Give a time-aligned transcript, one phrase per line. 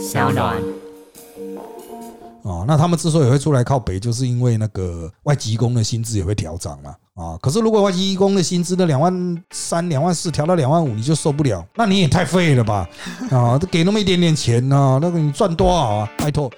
[0.00, 0.56] 小暖。
[2.42, 6.94] 哦，那他们之所以会出来靠北，就是因为那个外籍工的薪资也会调涨嘛。
[7.14, 12.88] 啊，可是如果外籍工的薪资的两万三、两万四调到两万五，你就受不了，那你也太废了吧？
[13.30, 16.10] 啊，给那么一点点钱呢，那个你赚多少啊？
[16.16, 16.50] 拜托。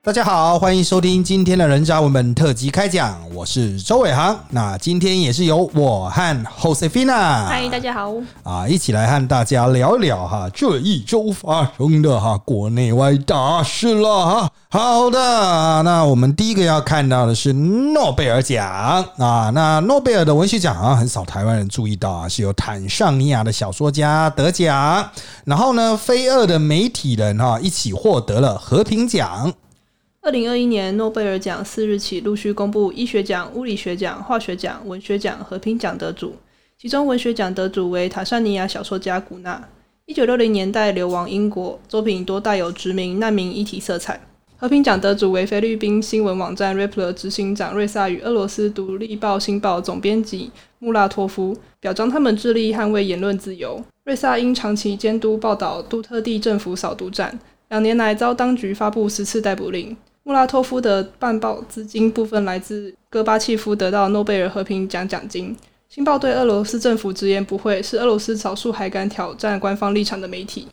[0.00, 4.38] 大家好，欢迎收听今天的人渣文本特辑开讲，我是周伟航。
[4.50, 8.14] 那今天也是由我和 Josefina，嗨，大家好。
[8.44, 14.50] 啊，一起来和大家聊一聊哈这一周发生的哈国内外大事了哈。
[14.70, 19.50] 好的，那我们第一个要看到的是诺贝尔奖啊。
[19.52, 25.10] 那诺贝尔的文学奖啊，很少台湾人注意到啊，是由坦尚尼亚的小说家得奖，
[25.44, 29.52] 然后呢，非二的媒体人哈一起获得了和平奖。
[30.20, 36.34] 二零二一年诺贝尔奖四日起陆续公布医学奖、物理学奖、化学奖、文学奖、和平奖得主，
[36.76, 39.66] 其中文学奖得主为塔桑尼亚小说家古纳，
[40.04, 44.20] 一九六零年代流亡英国，作品多带有殖民、难民议题色彩。
[44.56, 53.82] 和平奖得主为菲律宾新闻网站 Rappler 执行长瑞萨与俄罗斯独立报《新报》总编辑穆拉托夫，表彰他们致力捍卫言论自由。
[54.04, 57.38] 瑞萨因长期监督报道杜特地政府扫毒战，
[57.68, 59.96] 两年来遭当局发布十次逮捕令。
[60.28, 65.56] 穆拉托夫的办报资金部分来自戈巴契夫得到诺贝尔和平奖奖金。
[65.88, 70.68] 新报对俄罗斯政府直言不讳，是俄罗斯少数还敢挑战官方立场的媒体。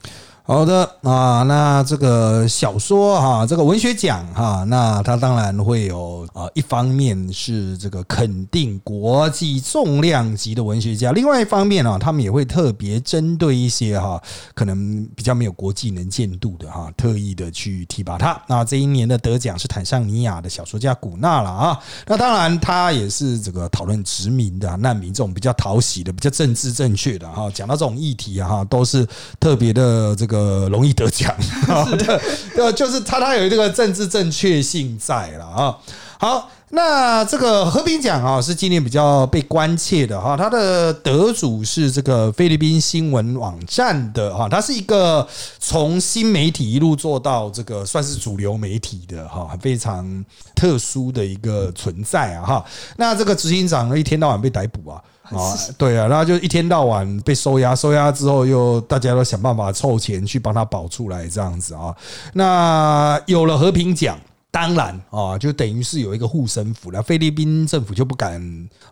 [0.47, 14.21] 好的啊，那这个小说哈，这个文学奖哈，那它当然会有啊，一方面是这个肯定国际重量级的文学家，另外一方面呢，他们也会特别针对一些哈，
[14.53, 18.39] 可能比较没有国际能见度的哈，特意的去提拔他。
[18.45, 29.03] 那这一年的得奖是坦桑尼亚的小说家古纳了啊，那当然他也是这个讨论殖民的难民这种比较讨喜的、比较政治正确的哈，讲到这种议题哈，都是
[29.39, 30.34] 特别的这个。
[30.35, 31.33] 呃，容易得奖，
[31.97, 32.19] 对，
[32.55, 35.77] 对，就是他，他有这个政治正确性在了啊。
[36.17, 40.35] 好，那这个和平奖啊，是今年比较被关切的哈。
[40.35, 45.27] 它的得主是这个菲律宾新闻网站的哈，它是一个
[45.59, 50.25] 从新媒体一路做到这个算是主流媒体的哈，非常
[50.55, 52.65] 特殊的一个存在啊哈。
[52.97, 55.01] 那这个执行长一天到晚被逮捕啊。
[55.35, 61.95] 啊，对啊，然后就一天到晚被收押，收押之后又大家都想办法凑钱去帮他保出来，这样子啊。
[62.33, 64.17] 那有了和平奖。
[64.55, 67.03] 当然啊，就等于是有一个护身符了。
[67.03, 68.41] 菲律宾政府就不敢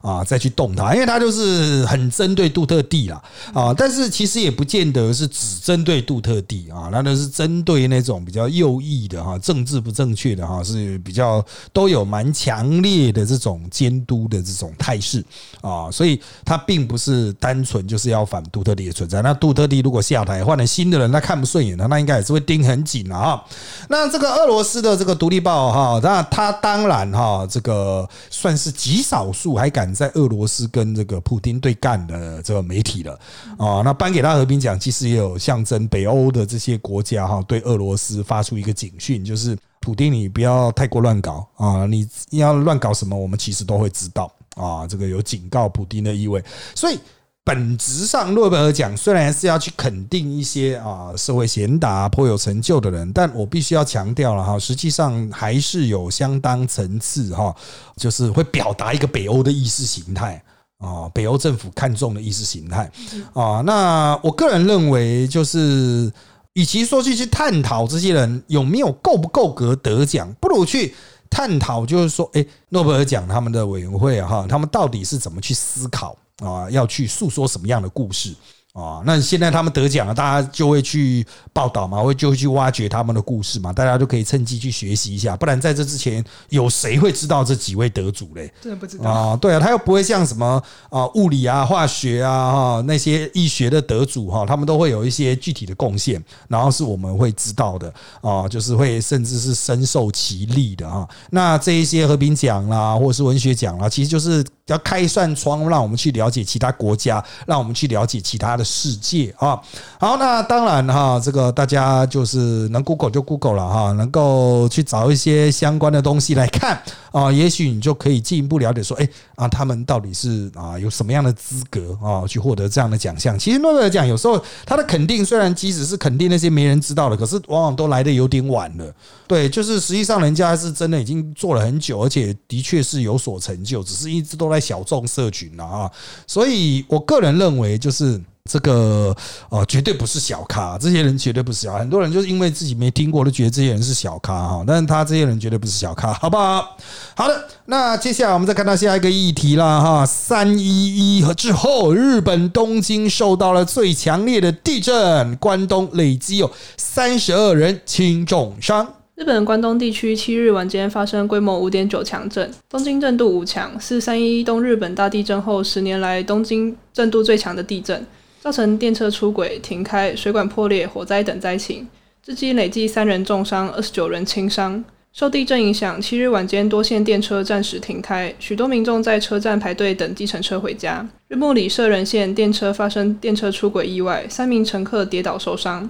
[0.01, 3.73] 啊再去动它，因为它就是很针对杜特地啦啊。
[3.73, 11.41] 但是其实也不见得是只针对杜特地啊，那都是针对那种比较右翼的哈，政治不正确的哈，是比较
[11.71, 15.23] 都有蛮强烈的这种监督的这种态势
[15.61, 15.89] 啊。
[15.89, 19.21] 所以它并不是单纯就是要反杜特地的存在。
[19.21, 23.41] 那杜特地如果下台换了新的人，那看不顺眼的，那应该也是会盯很紧了啊。
[23.87, 25.52] 那这个俄罗斯的这个独立报。
[25.53, 33.19] 哦哈，那他当然哈，这个算是极少数还敢在俄罗斯跟这个普京对干的这个媒体了
[33.57, 33.81] 啊。
[33.85, 44.87] 那颁给他和平奖，其实也有象征北欧的这些国家哈，对俄罗斯发出一个警讯，就是普京你不要太过乱搞啊，你要乱搞什么，我们其实都会知道啊。
[44.87, 46.43] 这个有警告普京的意味，
[46.73, 46.99] 所以。
[47.45, 57.53] 本质上，诺贝尔奖虽然是要去肯定一些啊社会贤达、颇有成就的人，但我必须要强调了哈，实际上还是有相当层次哈，
[57.97, 60.41] 就是会表达一个北欧的意识形态
[60.77, 62.89] 啊，北欧政府看重的意识形态
[63.33, 63.61] 啊。
[63.65, 66.09] 那我个人认为，就是
[66.53, 70.95] 与其说去去探讨这些人有没有够不够格得奖，不如去
[71.29, 76.15] 探讨，就是说，哎，诺贝尔奖他们的委员会哈，他们到底是怎么去思考？
[76.39, 78.33] 啊，要去诉说什么样的故事？
[78.73, 81.23] 啊，那现在他们得奖了，大家就会去
[81.53, 85.37] 报道嘛，会就会去挖掘他们的故事嘛，大家就可以趁机去学习一下。
[85.37, 88.51] 不然在这之前，有谁会知道这几位得主嘞？
[88.59, 89.35] 真的不知道啊。
[89.35, 101.07] 对啊，他又不会像什么啊物理啊、化学啊哈那些医学的得主哈，他们都会有一些具体的贡献，然后是我们会知道的啊，就是会甚至是深受其利的啊。
[101.29, 108.63] 那这一些和平奖啦，或者是文学奖啦，其实就是要开一扇窗，让我们去了解其他国家，让我们去了解其他的。
[108.73, 109.61] 世界啊，
[109.99, 116.81] 好，那当然哈，这个大家就是能 Google 就 Google 了哈，能够去找一些相关的东西来看
[117.11, 123.37] 啊，也许你就可以进一步了解说，哎啊，他们到底是啊有什么样的资格啊去获得这样的奖项？
[123.37, 128.93] 其实诺贝尔奖有时候他的肯定虽然即使是肯定那些没人知道的，可是往往都来的有点晚了。
[129.27, 135.91] 对，就是实际上人家是真的已经做了很久，而且的确是有所成就，只是一直都在小众社群了啊。
[136.27, 138.21] 所以我个人认为就是。
[138.51, 139.15] 这个
[139.47, 144.61] 呃，绝对不是小咖，这些人绝对不是小，很多人就是因为自己没听过，都觉得这些人是小咖哈。
[144.67, 146.75] 但是他这些人绝对不是小咖，好不好？
[147.15, 150.05] 好的，那接下来我们再看到下一个议题啦哈。
[150.05, 158.85] 三一一和之后，日本东京受到了最强烈的地震，关东累积有三十二人轻重伤。
[159.23, 168.05] 日本关东地区七日晚间发生规模五点九强震，东京震度五强，是三一东日本大地震后十年来东京震度最强的地震。
[168.41, 171.87] 造成电车出轨、停开、水管破裂、火灾等灾情，
[172.21, 174.83] 至今累计三人重伤，二十九人轻伤。
[175.13, 181.07] 受地震影响，七日晚间多线电车暂时停开，许多民众在车站排队等计程车回家。
[181.29, 185.89] 日暮里社人线电车发生电车出轨意外，三名乘客跌倒受伤。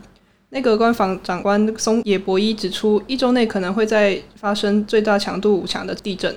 [0.54, 6.32] 内阁官房长官松野博一指出，一周内可能会再发生最大强度五强的地震。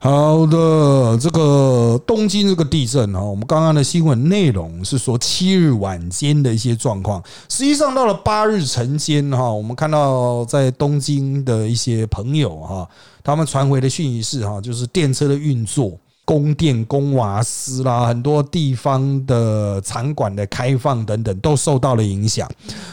[0.00, 12.88] 好的，这个东京这个地震哈，我们刚刚的新闻内容是说七日晚间的一些状况，实际上到了八日晨间哈，我们看到在东京的一些朋友哈，
[13.22, 15.92] 他们传回的讯息是哈，就是电车的运作、
[16.24, 22.48] 供电、供瓦斯啦，很多地方的场馆的开放等等都受到了影响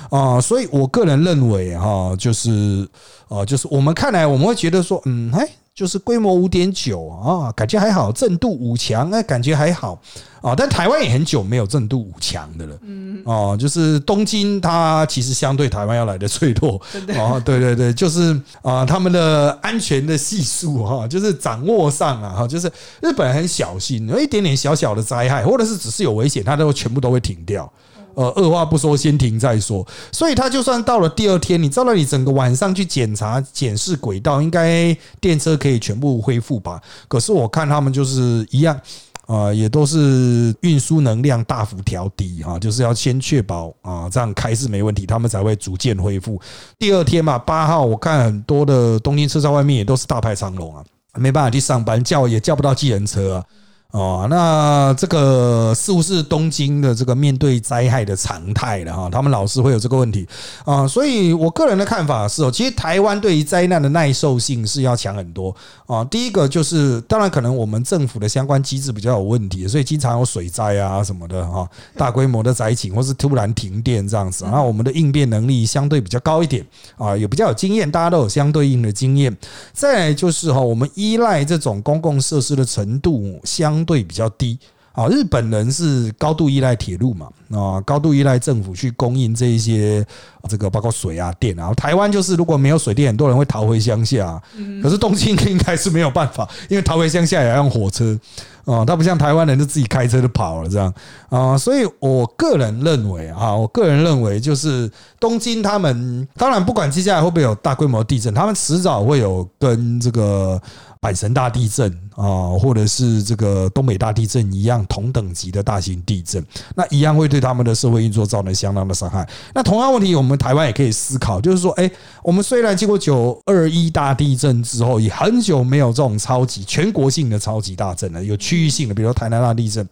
[0.09, 2.87] 啊，所以我个人认为哈，就是
[3.29, 5.47] 啊，就是我们看来我们会觉得说，嗯，哎。
[5.81, 9.99] 就是规模五点九啊，感觉还好，震度五强，哎，感觉还好
[10.39, 10.53] 啊。
[10.55, 16.79] 但台湾也很久没有震度五强的了，嗯，哦，就是东京，它其实相对台湾要来的脆弱，
[17.17, 27.67] 哦，对对对，就是啊，他们的安全的系数哈，就是掌握上啊，哈，就是日本很小心，有一点点小小的灾害，或者是只是有危险，它都全部都会停掉。
[28.15, 29.85] 呃，二话不说，先停再说。
[30.11, 36.81] 所以他就算到了第二天，你照到你整个晚上去检查检视轨道，应该电车可以全部恢复吧？
[37.07, 38.79] 可是我看他们就是一样，
[39.27, 46.39] 啊，也都是运输能量大幅调低啊，就是要先确保啊，这样开是没问题，他们才会逐渐恢复。
[46.77, 50.83] 第二天嘛，八号我看很多的东京车站外面也都是大排长龙啊，
[51.15, 53.45] 没办法去上班，叫也叫不到计程车啊。
[53.91, 60.25] 哦，那这个似乎是东京的这个面对灾害的常态了哈，他们老是会有这个问题
[60.63, 65.53] 啊，所以我个人的看法是哦，其实台湾对于灾难的耐受性是要强很多
[65.87, 66.05] 啊。
[66.05, 71.67] 第一个就是，当然可能我们政府的相关机制比较有问题，所以经常有水灾啊什么的哈，
[71.97, 76.65] 大规模的灾情或是突然停电这样子，然后我们的应变能力相对比较高一点
[76.97, 79.35] 啊，也比较有经验，大家都有相对应的经验。
[79.73, 83.80] 再就是哈，我们依赖这种公共设施的程度相。
[83.81, 84.57] 相对比较低
[84.93, 90.05] 啊，日本人是高度依赖铁路嘛啊，高度依赖政府去供应这一些
[90.49, 91.73] 这个包括水啊电啊。
[91.73, 94.39] 台湾就是如果没有水电，很多人会逃回乡下。
[94.83, 98.19] 可是东京应该是没有办法，因为逃回乡下也要用火车
[98.65, 100.93] 啊，他不像台湾人就自己开车就跑了这样
[101.29, 101.57] 啊。
[101.57, 104.91] 所以我个人认为啊，我个人认为就是
[105.21, 110.61] 东京他们当然不管接下来会不会有大规模地震，他们迟早会有跟这个。
[111.01, 116.45] 阪神大地震啊，或者是这个东北大地震一样同等级的大型地震，
[116.75, 119.27] 那一样会对他们的社会运作造成相当的伤害。
[119.55, 121.89] 那同样问题，我们台湾也可以思考，就是说，哎，
[122.23, 129.87] 我们虽然经过九二一大地震之后，也很久没有这种超级全国性的超级大震了，有区域性的，比如台南大地震。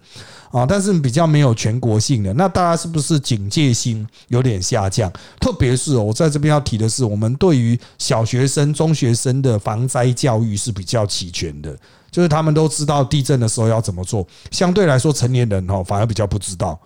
[0.51, 5.11] 啊，但是比较没有全国性的，那大家是不是警戒心有点下降？
[5.39, 11.77] 特别是我在这边要提的是，我们对于小学生、中学生的防灾教育是比较齐全的，
[12.09, 14.25] 就是他们都知道地震的时候要怎么做。
[14.51, 16.79] 相对来说，成年人哦反而比较不知道。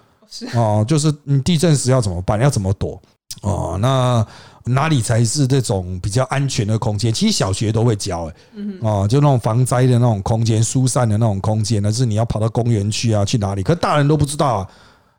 [0.53, 3.01] 哦，就是你地震时要怎么办，要怎么躲？
[3.41, 4.25] 哦，那。
[4.65, 7.11] 哪里才是这种比较安全的空间？
[7.11, 8.33] 其实小学都会教，哎，
[8.81, 13.63] 哦，就那种防灾的那种空间、疏散的那种空间，那是你要跑到公园去啊，去哪里？
[13.63, 14.67] 可大人都不知道啊，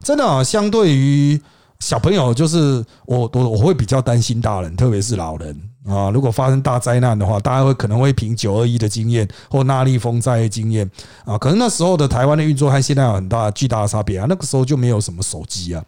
[0.00, 0.42] 真的啊。
[0.42, 1.38] 相对于
[1.80, 5.54] 小朋友，就是我我我会比较担心大人，特别是老人
[5.86, 6.08] 啊。
[6.08, 10.90] 如果发生大灾难的话，大家会可能会凭九二一的经验或那利风灾的经验
[11.26, 14.24] 啊，可能那时候的台湾的运作和现在有很大巨大的差别啊。
[14.26, 15.84] 那个时候就没有什么手机啊，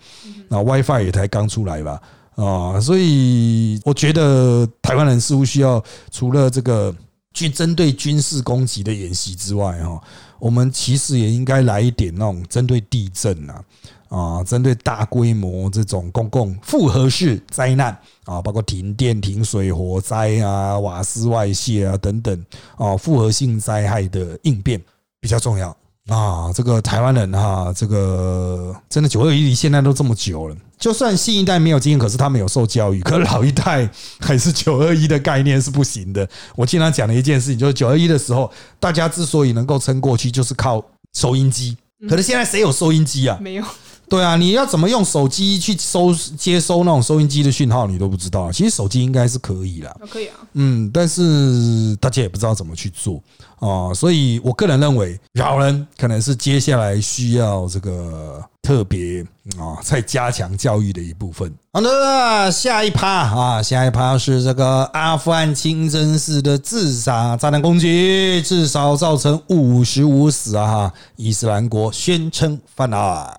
[0.50, 1.98] 啊，WiFi 也才刚出来吧。
[2.36, 6.94] 啊，所以我觉得台湾人似乎需要除了这个
[7.32, 10.00] 去针对军事攻击的演习之外，哈，
[10.38, 13.64] 我们其实也应该来一点那种针对地震啊，
[14.08, 22.44] 啊，针对大规模这种公共复合式灾难啊，包括停电、停水、火灾啊、瓦斯外泄啊等等
[22.76, 24.80] 啊，复合性灾害的应变
[25.20, 25.74] 比较重要。
[26.08, 33.88] 啊，这个台湾人哈，这个真的九二一离现在都这么久了，就算新一代没有经验，可是他们有受教育，可老一代
[34.20, 36.28] 还是九二一的概念是不行的。
[36.54, 41.76] 我经常讲的一件事情，就是九二一的时候，大家之所以能够撑过去，就是靠收音机。
[42.08, 43.38] 可是现在谁有收音机啊？
[43.40, 43.64] 没有。
[44.08, 48.52] 对啊，你要怎么用手机去收接收那种收音机的讯号，你都不知道。
[48.52, 50.34] 其实手机应该是可以啦，可以啊。
[50.52, 53.20] 嗯，但是大家也不知道怎么去做
[53.58, 59.24] 啊，所以我个人认为，老人可能是接下来需要这个特别
[59.56, 61.54] 啊，在加强教育的一部分。
[61.72, 70.66] 好的，下一趴啊，下一趴是这个阿富汗清真寺的自杀炸弹攻击，至少造成五十五死啊！
[70.66, 73.36] 哈，伊斯兰国宣称犯案。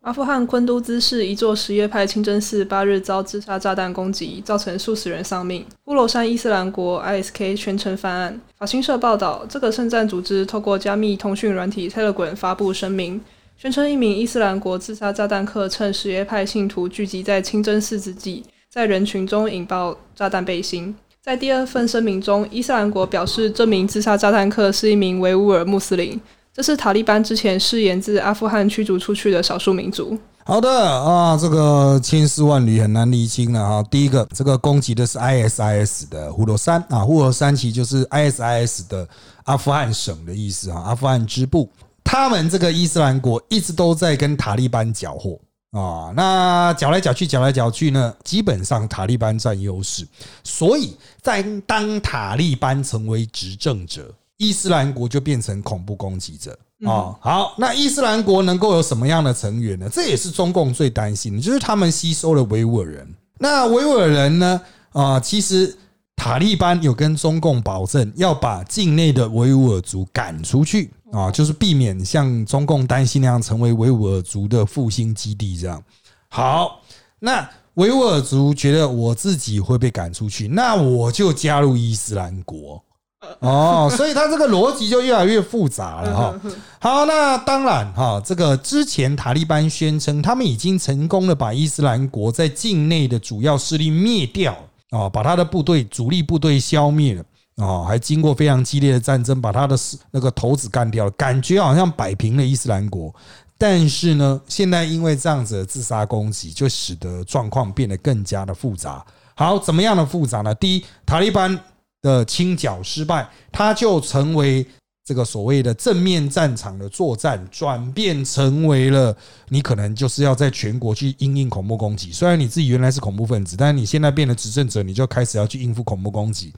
[0.00, 5.62] 阿富汗昆都兹市一座什叶派清真寺八日遭自杀炸弹攻击，造成数十人丧命。
[5.84, 8.40] 乌罗山伊斯兰国 （ISK） 宣称犯案。
[8.56, 13.20] 法新社报道，这个圣战组织透过加密通讯软体 Telegram 发布声明，
[13.60, 20.94] 宣称一名伊斯兰国自杀炸弹客趁什叶派信徒聚集在清真寺之际，在人群中引爆炸弹背心。
[21.22, 26.18] 在第二份声明中，伊斯兰国表示，这名自杀炸弹客是一名维吾尔穆斯林。
[26.54, 30.16] 这是塔利班之前誓言自阿富汗驱逐出去的少数民族。
[30.42, 33.84] 好的啊，这个千丝万缕很难厘清了哈。
[33.90, 39.06] 第一个，这个攻击的是 ISIS 的呼罗山啊，呼罗山其实就是 ISIS 的
[39.44, 41.68] 阿富汗省的意思啊，阿富汗支部。
[42.10, 45.38] 他们这个伊斯兰国一直都在跟塔利班搅和
[45.70, 50.04] 啊，那搅来搅去，搅来搅去呢，基本上塔利班占优势。
[50.42, 54.12] 所以在当塔利班成为执政者。
[54.38, 57.14] 伊斯兰国就变成恐怖攻击者啊！
[57.20, 59.86] 好，那伊斯兰国能够有什么样的成员呢？
[59.92, 63.14] 这也是中共最担心的，就是他们吸收了维吾尔人。
[63.38, 64.60] 那维吾尔人呢？
[64.92, 65.76] 啊，其实
[66.20, 75.82] 塔利班有跟中共保证要把境内的维吾尔族赶出去啊，就是避免像中共担心那样成为维吾尔族的复兴基地这样。
[76.28, 76.82] 好，
[77.20, 82.84] 那维吾尔族觉得我自己会被赶出去，那我就加入伊斯兰国。
[83.40, 86.40] 哦，所以他这个逻辑就越来越复杂了哈。
[86.80, 94.54] 好，那当然哈，这个之前塔利班宣称他们已经成功的把伊斯兰国在境内的主要势力灭掉
[94.90, 97.24] 啊，把他的部队主力部队消灭了
[97.64, 99.76] 啊，还经过非常激烈的战争把他的
[100.10, 103.14] 那个头子干掉了，感觉好像摆平了伊斯兰国。
[103.56, 109.04] 但是呢，现在因为这样子的自杀攻击，就使得状况变得更加的复杂。
[109.34, 110.54] 好，怎么样的复杂呢？
[110.54, 111.58] 第一，塔利班。
[112.02, 114.66] 的清剿失败，他就成为
[115.04, 119.16] 这个所谓的正面战场的作战，转变成为了
[119.48, 122.12] 你可能就是要在全国去应应恐怖攻击。
[122.12, 126.52] 虽然你自己原来是恐怖分子，但是你现在变了执政者，你就开始要去应付恐怖攻击，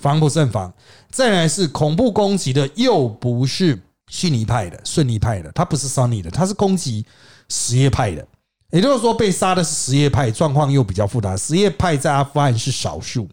[0.00, 0.72] 防不胜防。
[1.10, 3.78] 再来是恐怖攻击的，又不是
[4.08, 7.04] 逊尼派的、顺尼派的，他不是 Sunny 的，他是攻击
[7.48, 8.26] 什叶派的。
[8.70, 11.36] 也就是说，被杀的是什叶派，状况又比较复杂。
[11.36, 13.28] 什叶派在阿富汗是少数。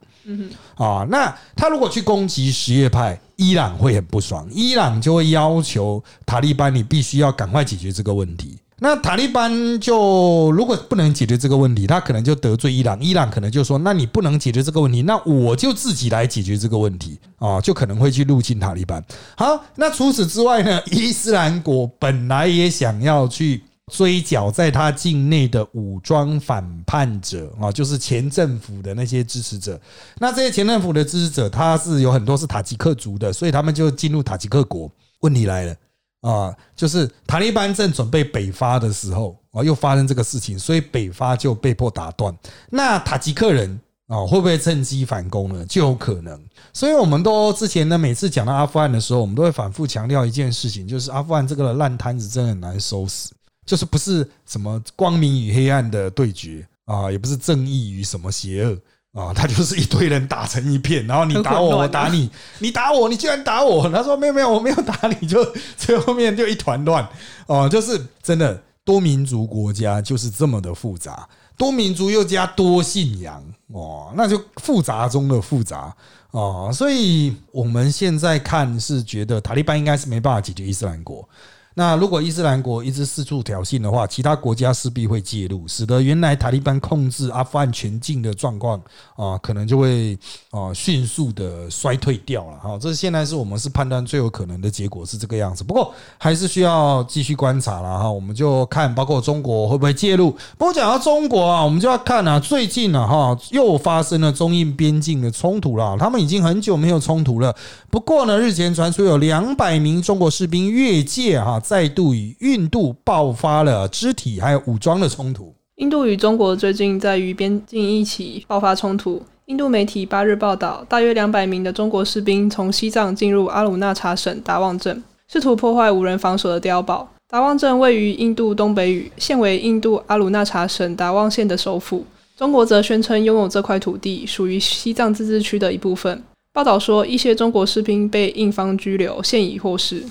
[0.76, 8.58] 啊，那他如果去攻击什叶派，伊朗会很不爽，伊朗就会要求塔利班，你必须要赶快解决这个问题。
[8.80, 19.04] 那塔利班就如果不能解决这个问题，他可能就得罪伊朗，伊朗可能就说，那你不能解决这个问题，那我就自己来解决这个问题啊，就可能会去入侵塔利班。
[19.38, 23.64] 好，那除此之外呢，伊斯兰国本来也想要去。
[23.92, 29.80] 追剿在他境内的武装反叛者啊，就是前政府的那些支持者。
[30.18, 34.92] 那这些前政府的支持者，他是有很多是塔吉克族的，所以他们就进入塔吉克国。
[35.22, 35.76] 问题来了
[36.22, 42.36] 啊，就是塔利班正准备北伐的时候啊，又发生这个事情，所以北伐就被迫打断。
[42.72, 45.64] 那塔吉克人啊，会不会趁机反攻呢？
[45.68, 46.44] 就有可能。
[46.74, 53.30] 所以我们都之前呢，每次讲到阿富汗的时候，我们都会反复强调一件事情，就是阿富汗这个烂摊子真的很难收拾。
[53.66, 58.78] 就是不是什么光明与黑暗的对决啊，也不是正义与什么邪恶
[59.20, 62.30] 啊， 他就是一堆人打成一片，然后你打我，我打你，
[62.60, 63.90] 你打我，你居然打我。
[63.90, 65.44] 他说没有没有，我没有打你，就
[65.76, 67.08] 最后面就一团乱
[67.48, 75.96] 哦， 就是真的多民族国家就是这么的复杂，多民族又加多信仰哦，那就复杂中的复杂
[76.30, 81.28] 哦，所以我们现在看是觉得塔利班应该是没办法解决伊斯兰国。
[81.78, 88.82] 那如果伊斯兰国一直四处挑衅的话，其他国家势必会介入，使得原来塔利班控制阿富汗全境的状况
[89.18, 90.18] 啊，可能就会
[90.52, 92.80] 啊迅速的衰退掉了 哈。
[92.80, 98.10] 这现在是我们是判断最有可能的结果是这个样子，不过还是需要继续观察了哈。
[98.10, 100.32] 我们就看包括中国会不会介入。
[100.58, 107.54] 不过讲到中国啊，我们就要看啊，最近呢哈又发生了中印边境的冲突了，他们已经很久没有冲突了。
[107.90, 111.62] 不过呢，日前传出有两百名中国士兵越界哈。
[111.68, 115.52] 再度与印度爆发了肢体还有武装的冲突。
[115.78, 119.20] 印度与中国最近在与边境一起爆发冲突。
[119.48, 127.10] 印度媒体八日报道，大约两百名的中国士兵从西藏进入阿鲁纳查省达旺镇，试图破坏无人防守的碉堡。
[127.28, 132.06] 达旺镇位于印度东北隅，现为印度阿鲁纳查省达旺县的首府。
[132.38, 136.22] 中国则宣称拥有这块土地，属于西藏自治区的一部分。
[136.54, 140.04] 报道说，一些中国士兵被印方拘留，现已获释。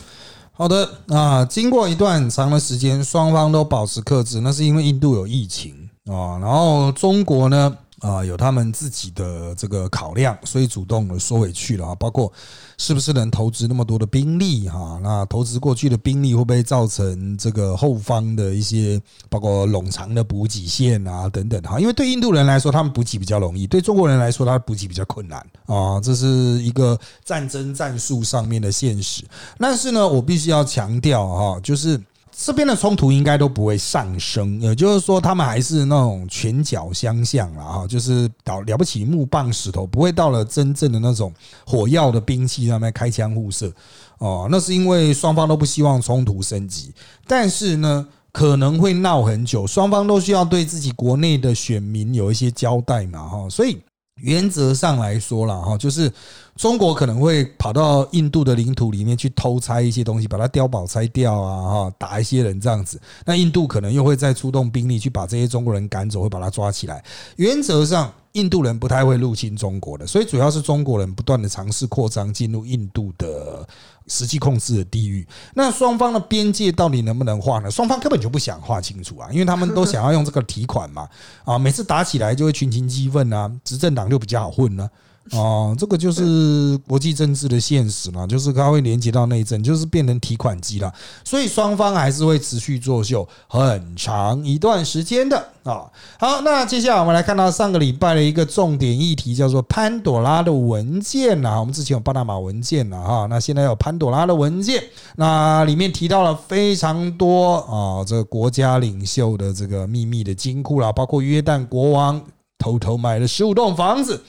[0.57, 5.75] 好的，那经过一段很长的时间，双方都保持克制，那是因为印度有疫情
[6.07, 7.77] 啊，然后中国呢？
[8.05, 11.95] 啊，有他们自己的这个考量，所以主动的缩回去了啊。
[11.95, 12.31] 包括
[12.77, 15.01] 是不是能投资那么多的兵力哈？
[15.03, 21.81] 那投资过去的兵力会不会造成这个后方的一些包括冗长的补给线啊等等哈？
[21.81, 25.99] 因为对印度人来说，他们补给比较容易；对中国人来说，他补给比较困难啊。
[26.03, 26.27] 这是
[26.63, 29.25] 一个战争战术上面的现实。
[29.59, 31.99] 但是呢，我必须要强调哈，就是。
[32.37, 41.33] 这边的冲突应该都不会上升，也就是说，他们还是那种拳脚相向了哈，就是了了不起木棒石头，不会到了真正的那种
[41.65, 43.73] 火药的兵器上面开枪互射
[44.19, 44.49] 哦。
[44.51, 46.93] 那是因为双方都不希望冲突升级，
[47.27, 53.79] 但是呢，可能会闹很久，双方都需要对自己国内的选民有一些交代嘛哈，所以。
[54.23, 56.11] 原则上来说了哈，就是
[56.57, 63.01] 中国可能会跑到印度的领土里面去偷拆一些东西，把它碉堡拆掉啊，哈，打一些人这样子。
[63.27, 67.05] 那印度可能又会再出动兵力去把这些中国人赶走，会把他抓起来。
[67.37, 73.67] 原则上，印度人不太会入侵中国的，所以主要是中国人不断的尝试扩张进入印度的。
[74.07, 77.71] 实际控制的地域，那双方的边界到底能不能画呢？
[77.71, 81.09] 双方根本就不想画清楚啊，因为他们都想要用这个提款嘛，
[81.45, 84.89] 啊，每次打起来就会群情激愤啊，执政党就比较好混呢。
[85.33, 90.93] 哦，这个就是国际政治的现实嘛，就是它会连接到内政，就是变成提款机了。
[91.25, 95.91] 所以双方还是会持续作秀很长一段时间的啊。
[96.19, 101.59] 好，那接下来我们来看到上个礼拜的一个重点议题，叫做潘朵拉的文件呐。
[101.59, 104.85] 我们之前有巴拿马文件了哈，那现在有潘朵拉的文件，
[105.17, 112.23] 那里面提到了非常多啊，这个国家领袖的这个秘密的金库啦，包括约旦国王
[112.59, 114.23] 偷偷买了十五栋房子。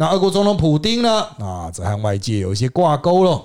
[0.00, 1.26] 那俄国总统普京呢？
[1.40, 3.42] 啊，则和外界有一些挂钩了。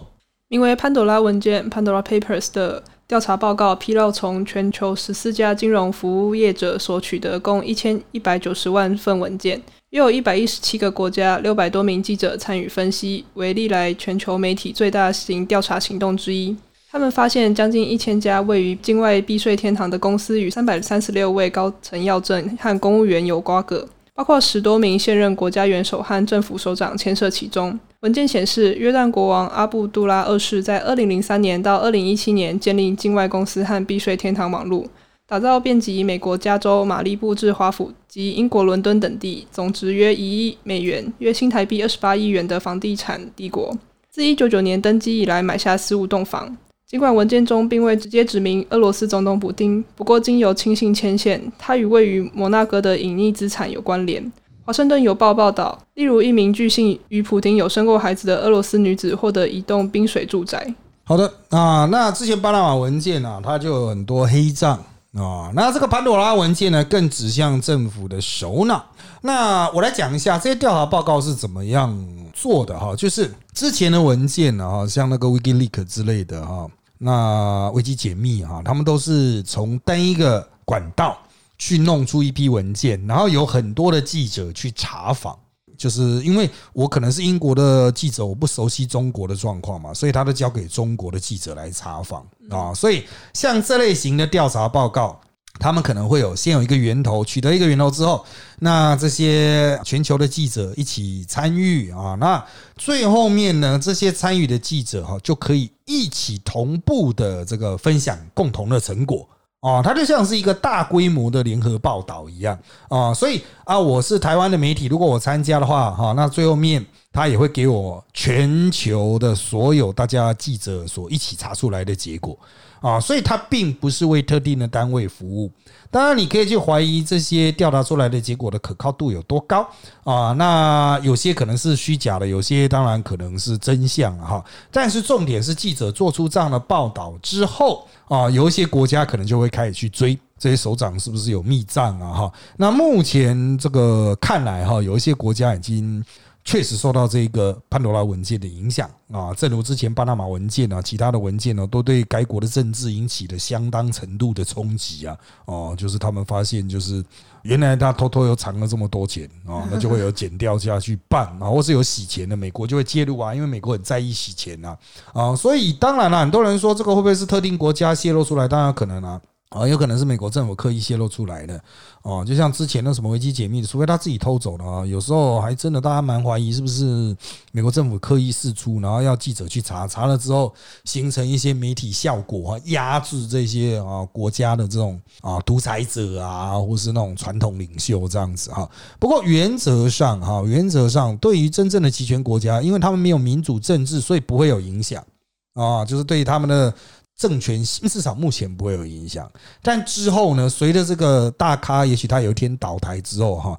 [0.49, 16.55] 名为潘多拉文件 （Pandora Papers） 的调查报告披露，从全球十四家金融服务业者所取得共一千一百九十万份文件，约有一百一十七个国家、六百多名记者参与分析，为历来全球媒体最大型调查行动之一。
[16.91, 23.87] 他们发现，将近一千家位于境外避税天堂的公司与三百三十六位高层要证和公务员有瓜葛。
[24.15, 27.79] 包括十多名现任国家元首和政府首长牵涉其中。
[28.01, 34.85] 文件显示，约旦国王阿布杜拉二世在二零零三年到二零一七年建立境外公司和避税天堂网络，
[35.27, 43.75] 打造遍及美国加州、马利布至华府及英国伦敦等地，总值约一亿美元（约新台币二十八亿元）的房地产帝国。
[44.11, 46.55] 自一九九年登基以来，买下十五栋房。
[46.93, 54.31] 尽管文件中并未直接指明俄罗斯总统普京，不过经由亲信牵线，他与位于摩纳哥的隐匿资产有关联。
[54.63, 60.71] 华盛顿邮报报道，例如一名据信与普京有生过孩子的俄罗斯女子获得一栋冰水住宅。
[61.03, 64.77] 好的啊，那之前巴拿马文件啊，它就有很多黑账
[65.15, 65.51] 啊。
[65.55, 68.85] 那这个潘多拉文件呢，更指向政府的首脑。
[69.21, 71.97] 那我来讲一下这些调查报告是怎么样
[72.33, 76.67] 做的哈，就是之前的文件呢，哈，像那个 WikiLeaks 之类的哈。
[77.03, 81.17] 那危机解密哈，他们都是从单一个管道
[81.57, 85.37] 去弄出一批文件，然后有很多的记者去查访。
[85.77, 92.73] 就是因为我可能是英国的记者，我不熟悉中国的状况嘛，所以他都交给中国的记者来查访啊。
[92.73, 95.19] 所以像这类型的调查报告。
[95.63, 98.25] 他们可能会有先有一个源头，取得一个源头之后，
[98.59, 102.43] 那这些全球的记者一起参与啊，那
[102.75, 109.25] 最后面呢，这些参与的记者哈就可以一起同步的这个分享共同的成果
[109.61, 122.37] 啊，它就像是一个大规模的联合报道一样啊，所以啊，我是台湾的媒体，如果我参加的话哈，那最后面他也会给我全球的所有大家记者所一起查出来的结果。
[122.83, 125.49] 啊，所以它并不是为特定的单位服务。
[125.89, 129.65] 当然，你可以去怀疑这些调查出来的结果的可靠度有多高
[130.03, 130.33] 啊。
[130.33, 134.43] 那有些可能是虚假的，有些当然可能是真相哈。
[134.69, 142.33] 但是重点是，记者做出这样的报道之后啊，有一些国家可能就会开始去追这些首长是不是有密账啊哈。
[142.57, 146.03] 那目前这个看来哈，有一些国家已经。
[146.45, 155.17] 确实受到这个潘多拉文件的影响啊，正如之前巴拿马文件啊，其他的文件呢，都对该国的政治引起了相当程度的冲击啊。
[155.45, 157.03] 哦，就是他们发现，就是
[157.43, 164.77] 原来他偷偷又藏了这么多钱啊， 那就会有减掉下去办啊，或是有洗钱的，美国就会介入啊，因为美国很在意洗钱呐
[165.13, 168.47] 啊，所以当然了，很多人说这个会不会是特定国家泄露出来？
[168.47, 169.21] 当然可能啊。
[169.53, 171.61] 啊，有可能是美国政府刻意泄露出来的
[172.01, 177.15] 哦，就像之前的什么危机解密，除非他自己偷走了啊，有时候还真的大家蛮怀疑是不是
[177.51, 180.51] 美国政府刻意释出，然后要记者去查，查了之后
[180.85, 188.67] 形成一些媒体效果啊，压制这些啊国家的这种啊独裁者啊，或是那种传统领袖这样子哈。
[188.99, 195.05] 不过原则上哈，原则上对于真正的集权国家，因为他们没有民主政治，所以不会有影响
[195.53, 196.73] 啊，就是对于他们的。
[197.17, 200.49] 政权至少目前不会有影响，但之后呢？
[200.49, 203.57] 随着这个大咖，也许他有一天倒台之后，哈，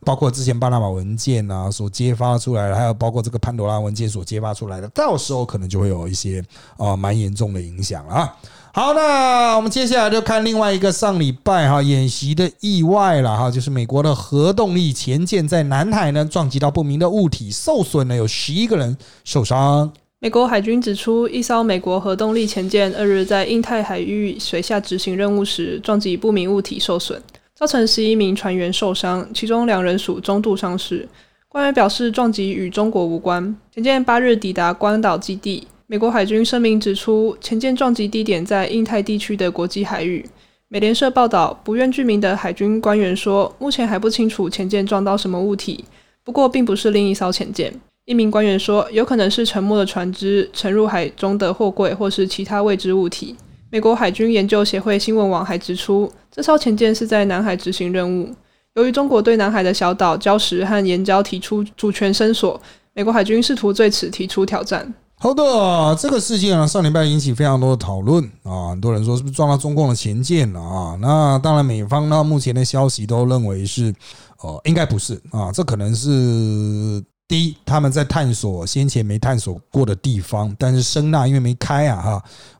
[0.00, 6.42] 包括之前巴拿马文件啊所揭发出来的，还有包括这个潘多拉文件所揭发出来的，到时候可能就会有一些
[6.78, 8.34] 啊蛮严重的影响啊。
[8.72, 19.92] 好，那我们接下来就看另外一个上礼拜哈演习的意外了哈，就是美国的核动力潜舰在南海呢撞击到不明的物体，受损了有十一个人受伤。
[20.22, 27.20] 美国海军指出，一艘美国核动力潜舰二日在印太海域水下执行任务时，撞击不明物体受损，
[27.56, 31.08] 造成十一名船员受伤，其中两人属中度伤势。
[31.48, 33.52] 官员表示，撞击与中国无关。
[33.74, 35.66] 潜舰八日抵达关岛基地。
[35.88, 40.24] 美国海军声明指出，潜舰撞击地点在印太地区的国际海域。
[40.68, 45.84] 美联社报道，不愿具名的海军官员说，目前还不清楚潜舰撞到什么物体，
[46.22, 47.74] 不过并不是另一艘潜舰。
[48.04, 53.36] 一名官员说，有可能是沉没的船只沉入海中的货柜，或是其他未知物体。
[53.70, 58.28] 美国海军研究协会新闻网还指出，这艘潜舰是在南海执行任务。
[58.74, 62.60] 由于中国对南海的小岛、礁石和岩礁提出主权伸索，
[62.92, 64.92] 美国海军试图对此提出挑战。
[65.14, 70.98] 好的，这个事件啊，上礼拜引起非常多的讨论啊，很多人说是不是撞到中共的潜舰了啊？
[71.00, 73.94] 那当然，美方呢目前的消息都认为是，
[74.42, 77.00] 呃，应该不是啊，这可能是。
[77.32, 82.02] 第一，他们在探索先前没探索过的地方，但是声呐因为没开啊，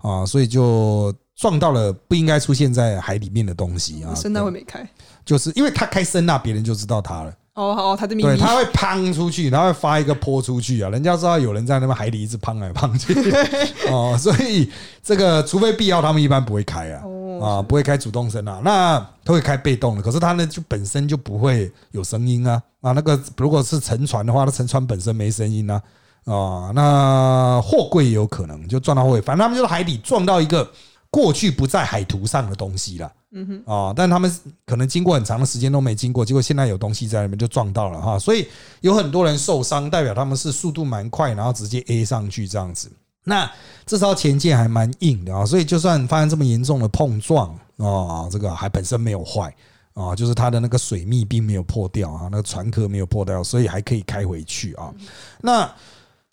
[0.00, 4.14] 哈啊，所以就撞到了不应该出现在海里面的东西啊。
[4.14, 4.88] 声呐会没开，
[5.26, 7.30] 就是因为他开声呐，别人就知道他了。
[7.54, 13.14] 哦，哦，他的秘密，对，他会砰出去，他会发一个泼出去啊，人家知道有人在那边海里一直砰来砰去。
[13.92, 14.70] 哦，所以
[15.02, 17.02] 这个除非必要，他们一般不会开啊。
[17.42, 20.02] 啊，不会开主动声啊，那他会开被动的。
[20.02, 22.62] 可是他呢，就本身就不会有声音啊。
[22.80, 25.82] 啊，那个如果是沉船的话，那沉船本身没声音啊。
[26.24, 30.70] 啊，那货柜也有可能就撞到货柜，反正他们就是海底撞到一个
[31.12, 33.12] 过去不在海图上的东西了。
[33.34, 34.30] 嗯哼啊，但他们
[34.66, 38.48] 可能经过很长的时间都没经过，结果现在有东西在里面就撞到了哈，所以
[38.80, 42.90] 有很多人受伤，代表他们是速度蛮快，然后直接 A 上去这样子。
[43.24, 43.50] 那
[43.86, 49.54] 这艘前舰还蛮硬的啊，所以就算发生这么严重的碰撞啊，这个还本身没有坏
[49.94, 54.92] 啊，就是它的那个水密并没有破掉啊，那个船壳没有破掉，所以还可以开回去啊。
[55.40, 55.70] 那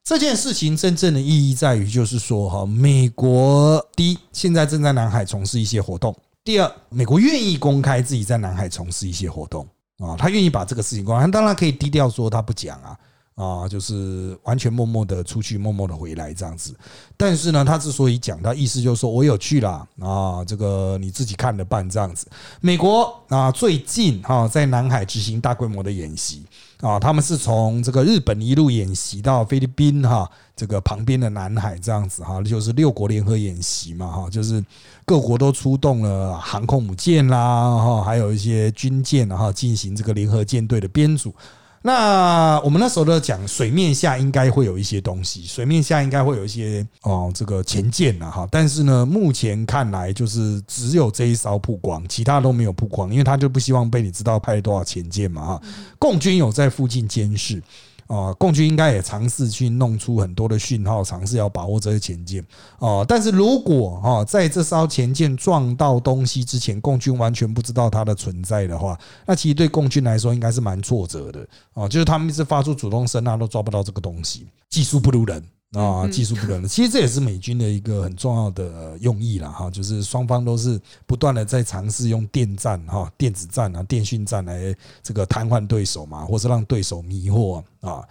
[0.09, 9.67] 这件事情真正的意义在于，就是说哈，美国第一现在正在南海从事一些活动，第二，美国愿意公开自己在南海从事一些活动
[9.99, 12.97] 啊，他愿意把这个事情公开，当然可以低调说他不讲啊。
[13.35, 16.75] 啊，就是完全默默的出去，默默的回来这样子。
[17.15, 22.27] 但是呢，他之所以讲，他意思就是说我有去了啊，这个你自己看着办这样子。
[22.59, 26.43] 美国啊，最近哈在南海执行大规模的演习
[26.81, 34.63] 啊，他们是从这个日本一路演习到菲律宾哈这个旁边的南海这样子哈，就是六国联合演习嘛哈，就是
[35.05, 41.33] 各国都出动了航空母舰啦哈，还有一些军舰哈，进行这个联合舰队的编组。
[41.81, 48.47] 那我们那时候都讲，水面下应该会有一些东西，水面下应该会有一些哦，这个前舰呐哈。
[48.51, 55.61] 但是呢，目前看来就是只有这一艘曝光，其他都没有曝光，因为他就不希望被你知道派了多少前舰嘛哈。
[55.97, 57.61] 共军有在附近监视。
[58.09, 62.43] 啊，共军应该也尝试去弄出很多的讯号，尝试要把握这些前舰。
[62.79, 71.47] 哦，但是如果哈在这艘前舰撞到东西之前，共军完全不知道它的存在的话，那其实对共军来说应该是蛮挫折的。
[71.75, 75.43] 哦，就是他们一直发出主动声呐，都抓不到这个东西，技术不如人。
[75.73, 88.01] 啊，技术不能的，其实这也是美军的一个很重要的用意了哈，就是双方都是不断的在尝试用电战哈、电子战啊、电讯战来这个瘫痪对手嘛，或是让对手迷惑啊。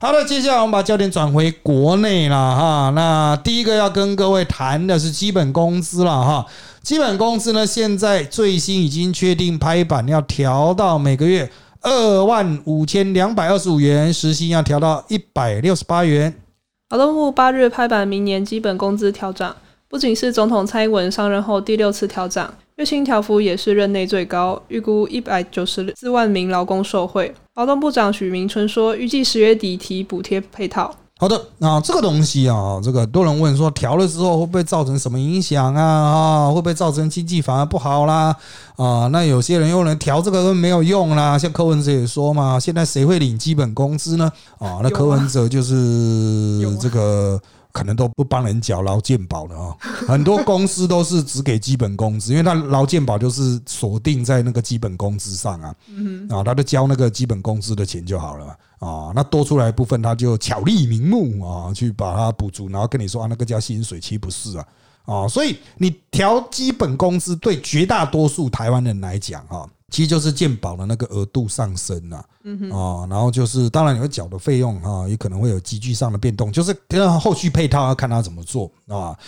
[0.00, 2.92] 好的，接下来我们把焦点转回国内了哈。
[2.94, 6.46] 那第一个要跟各位谈的是基本工资了哈。
[6.84, 11.50] 基本工资呢，现在最新已经确定拍板要调到每个月
[11.80, 16.32] 二万五千两百二十五元，时薪要调到一百六十八元。
[16.90, 19.54] 劳动部八日拍板，明年基本工资调涨，
[19.88, 27.34] 不仅是总统蔡英文上任后第六次调涨，月薪调幅也是任内最高，预估一百九十四万名劳工受惠。
[27.56, 30.96] 劳动部长许明春说，预计十月底提补贴配套。
[31.20, 35.82] 好的，那这个东西啊，这个很多人问说，调了之后会不会造成什么影响啊？
[35.82, 38.36] 啊，会不会造成经济反而不好啦？
[38.76, 44.30] 啊，那有些人又能调这个没有用啦，像柯文哲也说嘛，现在谁会领基本工资呢？
[44.58, 47.40] 啊，那柯文哲就是这个。
[47.78, 49.72] 可能都不帮人缴劳健保的啊，
[50.08, 55.72] 很多公司都是只给基本工资，因为他劳健保就是锁定在那个基本工资上啊，
[56.28, 58.46] 啊，他就交那个基本工资的钱就好了
[58.80, 64.66] 啊，那多出来部分他就巧立名目啊，去把它补足，然后跟你说啊，那个叫薪水，其实不是啊，
[65.04, 69.64] 啊，所以你调基本工资对绝大多数台湾人来讲啊。
[69.90, 72.18] 其实就是健保的那个额度上升了，
[72.70, 79.18] 啊，然后就是当然你会缴的费用啊，也可能会有急剧上的变动，就是跟后续配套要看他怎么做啊。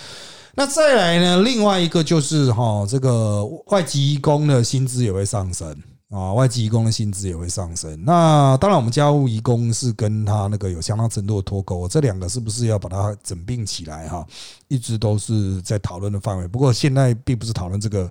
[0.54, 5.74] 那再来呢，另外一个就是哈，这个外籍工的薪资也会上升
[6.10, 7.98] 啊，外籍工的薪资也会上升。
[8.04, 14.26] 那当然，我们家务移工是跟他那个有相当程度的脱钩，这两个是不是要把它整并起来哈？
[14.68, 16.46] 一直都是在讨论的范围。
[16.46, 18.10] 不过现在并不是讨论这个。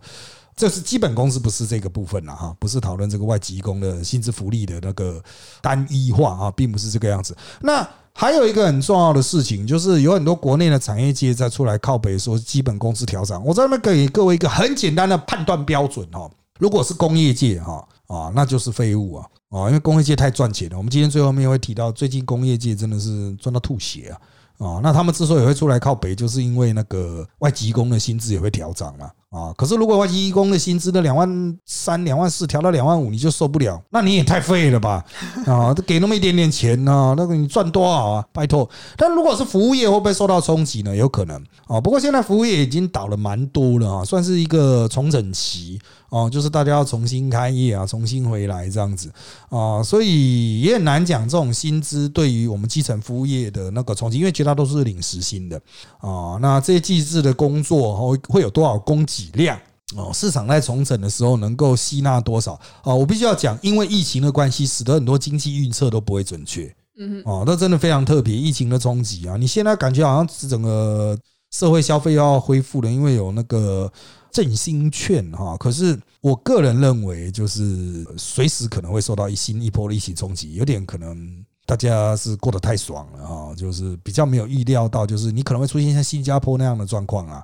[0.60, 5.24] 这是基本工资，不是这个部分了哈，不是讨论这个外籍工的薪资福利的那个
[5.62, 7.34] 单一化啊，并不是这个样子。
[7.62, 13.42] 那还有一个很重要的事情，就是有很多国内的产业界在出来靠北说基本工资调涨。
[13.46, 20.78] 我这边给各位一个很简单的判断标准哈，如果是工业界哈啊，那就是废物啊啊，因为工业界太赚钱了。
[20.78, 24.20] 我们今天最后面会提到，最近工业界真的是赚到吐血啊。
[24.58, 29.10] 啊，那他们之所以会出来靠北，就是因为那个外籍工的薪资也会调涨嘛。
[29.30, 35.06] 啊，可是如果外籍工的薪资的两万三、两万四调到两万五，你就受不了，那你也太废了吧？
[35.46, 38.26] 啊，给那么一点点钱呢，那个你赚多少啊？
[38.34, 38.68] 拜托。
[38.98, 40.96] 但如果是服务业，会不会受到冲击呢？
[40.96, 41.80] 有可能啊。
[41.80, 45.80] 不过现在服务业已经倒了蛮多了啊，算是一个重整期。
[46.10, 49.12] 哦，就是大家要重新开业啊，重新回来这样子
[49.50, 55.62] 啊，所以也很难讲这种薪资对于我们基层服务业的那个冲击，因为绝大多数是领时薪的
[56.00, 56.36] 啊。
[56.42, 59.60] 那这些机制的工作会会有多少供给量
[59.96, 60.12] 哦？
[60.14, 62.54] 市场在重整的时候能够吸纳多少
[62.84, 62.94] 啊？
[62.94, 66.74] 我必须要讲，因为疫情的关系，使得很多经济预测都不会准确。
[66.98, 69.38] 嗯，哦，那真的非常特别，疫情的冲击啊！
[69.38, 71.18] 你现在感觉好像整个
[71.52, 73.92] 社会消费要恢复了，因为有那个。
[74.32, 87.44] 振兴券哈，可是我个人认为，就是随时可能会受到一新一波的疫情冲击，有点可能大家是过得太爽了哈，就是比较没有预料到，就是你可能会出现像新加坡那样的状况啊。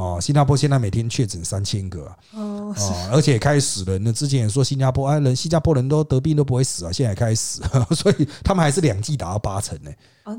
[0.00, 2.74] 哦，新加坡现在每天确诊三千个哦，
[3.12, 3.98] 而且开始了。
[3.98, 7.60] 那之前也说新加坡啊，人新加坡人都得病都不会死啊，现在开始，
[7.94, 9.90] 所以他们还是两剂打到八成呢。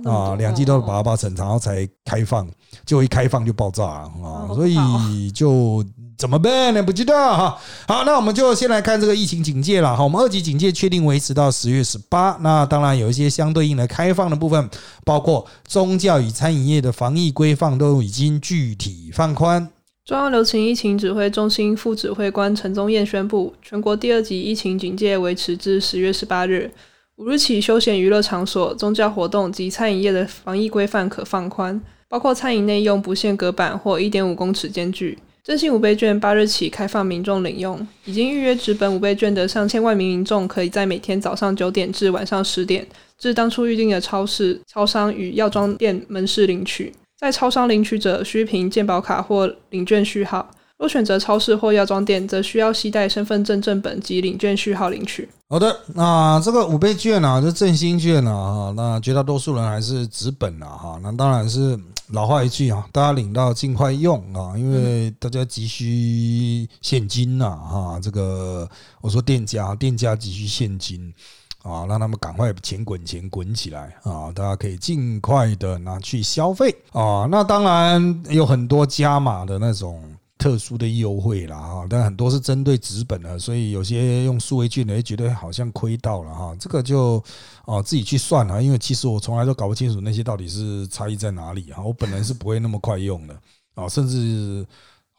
[0.09, 2.49] 啊，两剂都打到八成，然后才开放，
[2.85, 5.85] 就一开放就爆炸了啊，所以就。
[6.21, 6.83] 怎么办呢？
[6.83, 7.57] 不知道哈。
[7.87, 9.97] 好，那我们就先来看这个疫情警戒了。
[9.97, 12.37] 好，我们二级警戒确定维持到十月十八。
[12.41, 14.69] 那当然有一些相对应的开放的部分，
[15.03, 19.67] 包括宗教与餐饮业的防疫规范都已经具体放宽。
[20.05, 26.71] 中央流行疫情指挥中心副指挥官陈宗彦宣布，全国第二级疫情警戒维持至十月十八日。
[27.15, 35.17] 五日起，休闲娱乐场所、宗教活动及餐饮业的防疫规范可放宽，包括餐饮内用不限隔板或一点五公尺间距。
[35.51, 42.87] 征信五倍券八日起开放民众领用，已经预约直本五倍券的上千万名民众，可以在每天早上九点至晚上十点，
[43.17, 46.93] 至当初预定的超市、超商与药妆店门市领取。
[47.17, 50.49] 在超商领取者需凭健保卡或领券序号。
[50.81, 55.29] 若选择超市或药妆店，则需要携带身份证正本及领券序号领取。
[55.47, 68.67] 好的，那这个五倍券啊，这振兴券啊，那绝大多数人还是纸本啊，哈，那当然是老话一句啊，大家领到尽快用啊，因为大家急需现金呐，哈，这个
[69.01, 71.13] 我说店家，店家急需现金
[71.61, 80.01] 啊，让他们赶快钱滚钱滚起来啊，大家可以尽快的拿去消费啊，那当然有很多加码的那种。
[80.41, 86.55] 特殊的优惠啦哈，但很多是针对纸本的，所以有些用数位券的也觉得好像亏到了哈。
[86.59, 87.23] 这个就
[87.65, 91.83] 哦自己去算了，因为其实我从来都搞不清楚那些到底是差异在哪里哈。
[91.83, 93.39] 我本人是不会那么快用的
[93.75, 94.65] 啊，甚至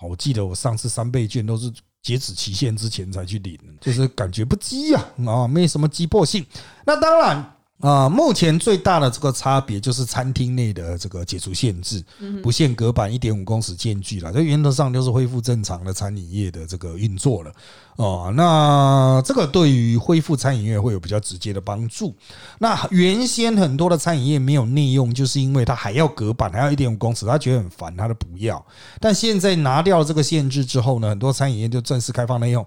[0.00, 6.44] 我记得我上次三倍券都是截止期限之前才去领，就是感觉不急呀啊，没什么急迫性。
[6.84, 12.00] 那当然啊，目前最大的这个差别就是餐厅内的这个解除限制，
[12.40, 14.32] 不限隔板一点五公尺间距了。
[14.32, 17.52] 这原则上就是恢复正常的餐饮业的这个运作了。
[17.96, 22.14] 哦，那这个对于恢复餐饮业会有比较直接的帮助。
[22.60, 28.64] 那原先很多的餐饮业没有内用，就是因为它还要隔板，还要一点五公尺，他觉得很烦，他都不要。
[29.00, 32.64] 但现在拿掉这个限制之后呢，很多餐饮业就正式开放内用。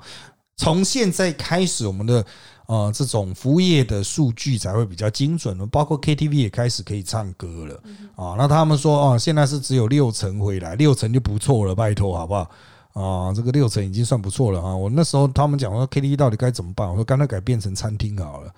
[0.58, 2.25] 从现在开始，我们的。
[2.67, 7.75] 呃，这种服务业的数据才会比较精准的，包括 KTV 也开始可以唱歌了
[8.15, 8.36] 啊。
[8.38, 12.49] 那他们说，哦，现在是只有六成回来，六成就不错了，拜托好不好？
[12.93, 14.75] 啊，这个六成已经算不错了啊。
[14.75, 18.51] 我那时候他们讲说 KTV 到底该怎么办，我说干脆改变成餐厅好了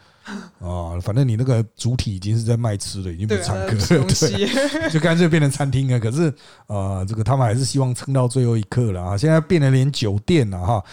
[0.65, 1.00] 啊。
[1.02, 6.00] 反正你那个主体已经是在卖吃的，已经不唱歌了，对，就干脆变成餐厅了。
[6.00, 6.32] 可是
[6.67, 9.17] 呃，这个他们还是希望撑到最后一刻了啊。
[9.17, 10.84] 现在变得连酒店了哈。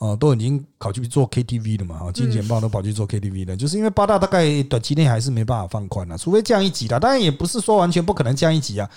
[0.00, 1.96] 哦，都已经跑去做 KTV 了嘛？
[1.96, 6.98] 啊，金钱豹都跑去做 KTV 了，就是因为八大大概短期内还是没办法放宽了，除非降一级的。
[6.98, 8.90] 当然也不是说完全不可能降一级啊。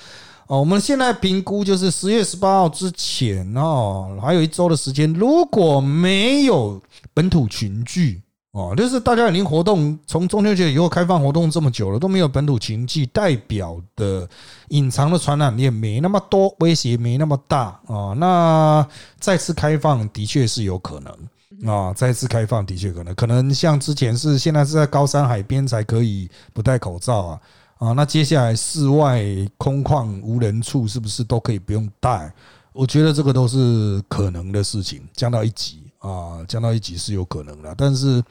[0.48, 6.82] 哦，我们现在评估就是十月十八号之前哦，还有一周的时间，如果没有
[7.13, 8.22] 本土群聚。
[8.54, 14.30] 哦，就是大家已经活动，从中秋节以后开放活动这么久了，都没有本土情迹，代表的
[14.70, 18.13] 隐藏的传染链没那么多，威胁没那么大啊。
[18.16, 18.88] 那
[19.20, 27.42] 再次开放的确是有可能啊，再次开放的确可能，可能像之前是现在是在高山海边才可以不戴口罩啊
[27.80, 29.26] 啊，那接下来室外
[29.58, 32.32] 空旷无人处是不是都可以不用戴？
[32.72, 35.83] 我觉得这个都是可能的事情，降到一级。
[36.04, 38.22] 啊，降到一级是有可能的，但是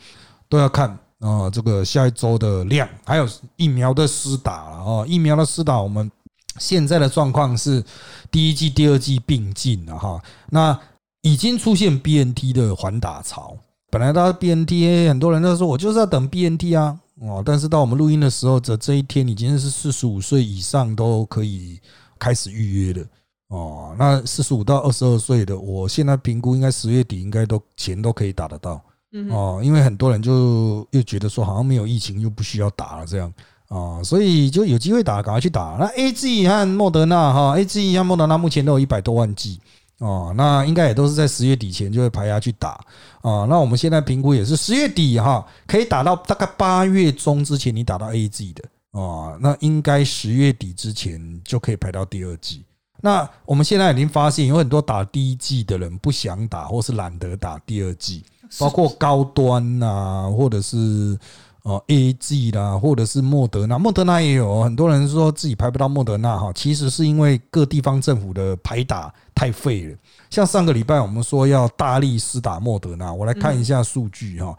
[0.49, 5.07] 都要看啊，这个下一周的量，还有疫苗的施打了啊。
[5.07, 6.11] 疫苗的施打，我们
[6.59, 7.83] 现在的状况是
[8.31, 10.23] 第一季、第二季并进了哈。
[10.51, 10.79] 那
[11.23, 13.57] 已经出现 BNT 的缓打潮，
[13.91, 21.81] 本来到 BNT，很多人都说我就是要等 BNT 啊，哦，但是到我们录音的时候，这这一天已经是四十五岁以上都可以
[22.19, 23.07] 开始预约了。
[23.53, 28.81] 哦，那四十五到二十二岁的，我现在评估应该十月底应该都钱都可以打得到。
[29.13, 33.31] 嗯哦，因为很多人就又觉得说好像没有疫情又不需要打了这样
[33.69, 35.77] 啊，所以就有机会打，赶快去打。
[35.79, 39.61] 那 A G 和莫德纳哈，A G 和莫德纳目前都有一百多万剂
[39.99, 42.81] 哦，那应该也都是在十月底前就会排下去打
[43.21, 43.45] 啊。
[43.45, 52.65] 那我们现在评估也是十月底哈，可以打到大概八月中之前你打到 A G 的哦，那应该十月底之前就可以排到第二季。
[53.05, 58.25] 那我们现在已经发现，有很多打第一季的人不想打，或是懒得打第二季，
[58.61, 61.19] 包括高端呐，或者是
[61.65, 63.77] 呃 A G 啦，或者是莫德纳。
[63.77, 69.99] 莫德纳也有很多人说自己排不到莫德纳哈，其实是因为各地方政府的排打太废了。
[70.31, 74.57] 像上个礼拜我们说要大力施打莫德纳，我来看一下数据哈，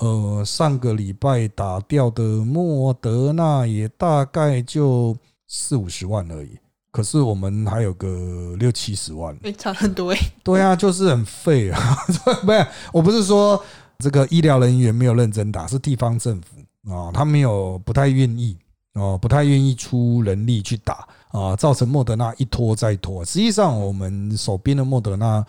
[0.00, 5.16] 呃，上个礼拜打掉的莫德纳也大概就
[5.48, 6.58] 四五十万而已。
[6.96, 10.18] 可是我们还有个六七十万，差很多哎。
[10.42, 11.94] 对啊，就是很废啊。
[12.40, 13.62] 不是，我不是说
[13.98, 18.56] 这个医疗人员没有认真打，是地方政府啊，他没有不太愿意
[18.94, 23.22] 哦，不太愿意出人力去打啊，造成莫德纳一拖再拖。
[23.26, 25.44] 实际上，我们手边的莫德纳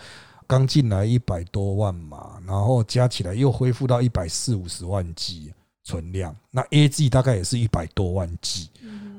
[0.47, 5.53] 刚进来一百多万嘛，然后加起来又恢复到一百四五十万剂
[5.86, 8.69] 存量，那 A G 大概也是一百多万剂。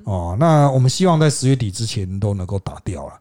[0.09, 3.13] 哦，那我们希望在十月底之前都能够打掉了，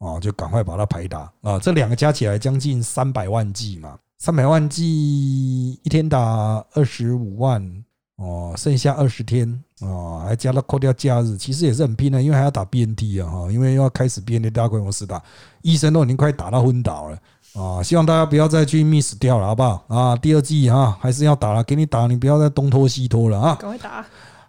[0.00, 1.58] 哦，就赶快把它排打啊！
[1.58, 7.84] 这两个加起来将近三百万剂嘛，三百万剂一天打二十五万，
[8.16, 15.22] 哦，剩下二十天，哦，还加了扣掉假日，其实也是很拼的，因为还要打 BNT 啊，哈，因为要开始 BNT 大规模试打，
[15.62, 17.18] 医生都已经快打到昏倒了
[17.54, 17.82] 啊！
[17.82, 19.82] 希望大家不要再去 miss 掉了，好不好？
[19.88, 23.54] 啊，第二季哈还是要打了，给你打，你不要再东拖西拖了啊！
[23.58, 24.04] 赶快打。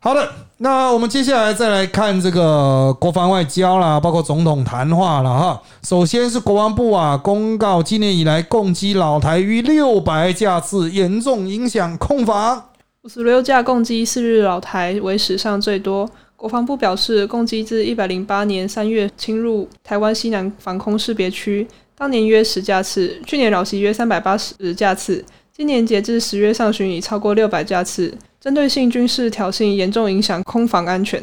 [0.06, 5.60] 好的，那我们接下来再来看这个国防外交啦，包括总统谈话了哈。
[5.82, 12.66] 首先是国防部啊，公告今年以来共击老台逾六百架次，严重影响空防。
[13.02, 16.08] 五十六架共击四日老台为史上最多。
[16.36, 25.26] 国防部表示，共击自一百零八年三月侵入台湾西南防空识别区，当年约十架次，去年老袭约三百八十架次。
[25.52, 31.20] 今年截至十月上旬，已超过六百架次，针对性军事挑衅严重影响空防安全。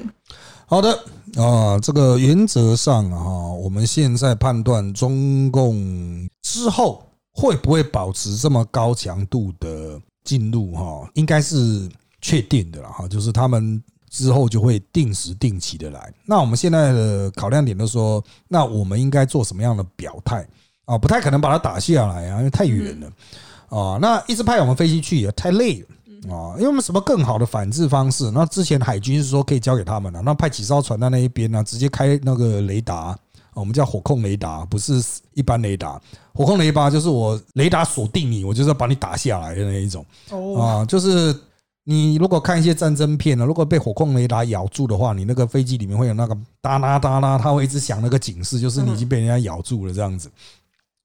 [0.66, 0.92] 好的
[1.36, 11.88] 啊，这个原则上啊，我们现在判断中共之后会不会保持这么高强度的进入哈，应该是
[12.20, 13.80] 确定的了哈，就是他们
[14.10, 16.12] 之后就会定时定期的来。
[16.26, 20.44] 那我们现在的考量点都说，那我们应该做什么样的表态
[20.86, 20.98] 啊？
[20.98, 23.08] 不太可能把它打下来啊，因为太远了。
[23.68, 25.86] 啊，那一直派我们飞机去也太累了
[26.30, 28.30] 啊，因为我们什么更好的反制方式？
[28.30, 33.18] 那之前海军是说可以交给他们了，那派几艘船到那一边呢，直接开那个雷达，
[33.54, 35.02] 我们叫火控雷达，不是
[35.34, 36.00] 一般雷达。
[36.32, 40.06] 火控雷达就是我雷达锁定你，我就是要把你打下来的那一种
[40.56, 41.36] 啊，就是
[41.84, 50.30] 你如果看一些战争片呢，如果被火控雷达咬住的话，你那个飞机里面会有那个哒啦哒啦，它会一直响那个警示，就是你已经被人家咬住了这样子。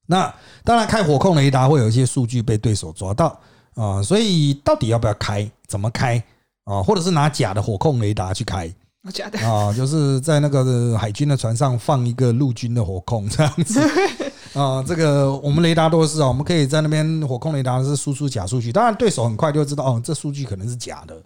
[0.06, 3.36] 那当然开火控雷达会有一些数据被对手抓到。
[3.78, 5.48] 啊，所以到底要不要开？
[5.68, 6.22] 怎么开
[6.64, 6.82] 啊？
[6.82, 8.68] 或者是拿假的火控雷达去开？
[9.12, 13.80] 假的啊，就是在那个海军的船上放一个陆军的火控这样子
[14.52, 14.82] 啊。
[14.86, 21.16] 这个我们雷达都是啊，我们可以在那边火控雷达是输出假数据，当然对手很快就知道哦，这数据可能是假的。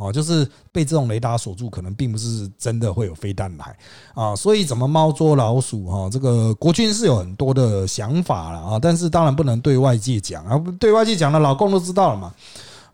[0.00, 3.76] 哦，就是被这种雷达锁住，可能并不是真的会有飞弹来
[4.14, 6.08] 啊，所以怎么猫捉老鼠哈？
[6.10, 12.34] 这个国军是有很多的想法了啊，但是当然不能对外界讲啊，对外界讲了，老共都知道了嘛。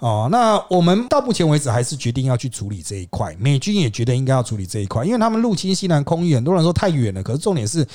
[0.01, 7.87] 哦，那我们到目前为止还是决定要去处理这一块，美军也觉得应该要处理这一块，因为他们入侵西南空域，很多人说太远了，可是重点是，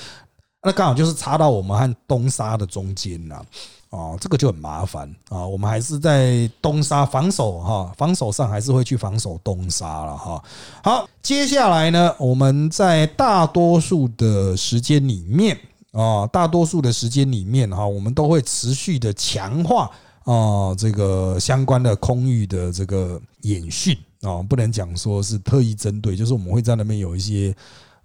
[0.64, 3.46] 那刚好就是插到我们和东沙的中间了。
[3.92, 5.46] 哦，这个就很麻烦啊！
[5.46, 10.42] 我们还是在东沙防守哈，防守上还是会去防守东沙了哈。
[10.82, 15.58] 好，接下来呢，我们在大多数的时间里面
[15.92, 19.92] 啊，大多数的时间里面哈，我们都会持续的强化
[20.24, 27.54] 啊，这个相关的空域的这个演训啊，不能讲说是特意针对，就是我们会在那边有一些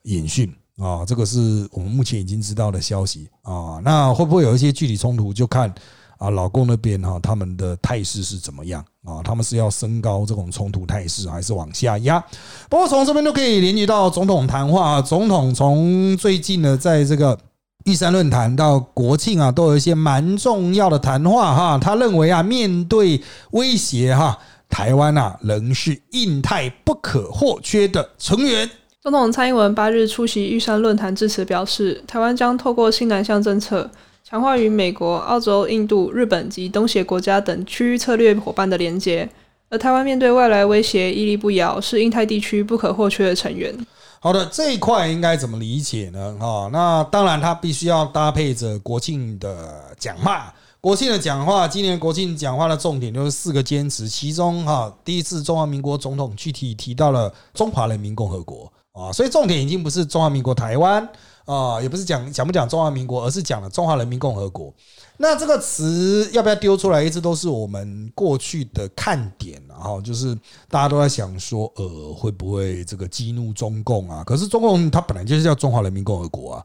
[0.02, 0.52] 演训。
[0.78, 3.80] 啊，这个是我们目前已经知道的消息啊。
[3.82, 5.32] 那会不会有一些具体冲突？
[5.32, 5.72] 就看
[6.18, 9.22] 啊，老公那边哈，他们的态势是怎么样啊？
[9.22, 12.22] 他们是要升高这种冲突态势，还是往下压？
[12.68, 15.00] 不过从这边都可以联系到总统谈话。
[15.00, 17.38] 总统从最近呢，在这个
[17.84, 21.78] 玉山论坛到国庆啊，都有一些蛮重要的谈话哈。
[21.78, 23.22] 他认为啊，面对
[23.52, 28.68] 威胁哈，台湾啊，仍是印太不可或缺的成员。
[29.06, 33.88] 总统蔡英文八日出席玉山论坛致辞，表示台湾将透过新南向政策，
[34.24, 39.28] 强化与美国、澳洲、印度、日本及东协国家等区域策略伙伴的连结。
[39.70, 43.72] 而台湾面对外来威胁屹立不摇，是印太地区不可或缺的成员。
[44.18, 46.36] 好的，这一块应该怎么理解呢？
[46.40, 50.52] 哈，那当然，它必须要搭配着国庆的讲话。
[50.80, 58.72] 国庆的讲话，今年国庆讲话的重点就是四个坚持，其中哈，第一次中华民国总统具体提到了中华人民共和国。
[58.96, 61.06] 啊，所以重点已经不是中华民国台湾
[61.44, 64.72] 啊，也不是讲讲不讲中华民国，而是讲了中华人民共和国。
[65.18, 69.62] 那这个词要不要丢出来，一直都是我们过去的看点。
[69.68, 70.34] 然后就是
[70.70, 74.24] 大家都在想说，呃，会不会这个激怒中共啊？
[74.24, 76.64] 可是中共它本来就是叫中华人民共和国啊，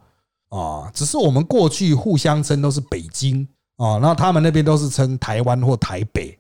[0.58, 6.38] 啊，只是我们过去互相称都是北京啊，那他们那边都是称台湾或台北，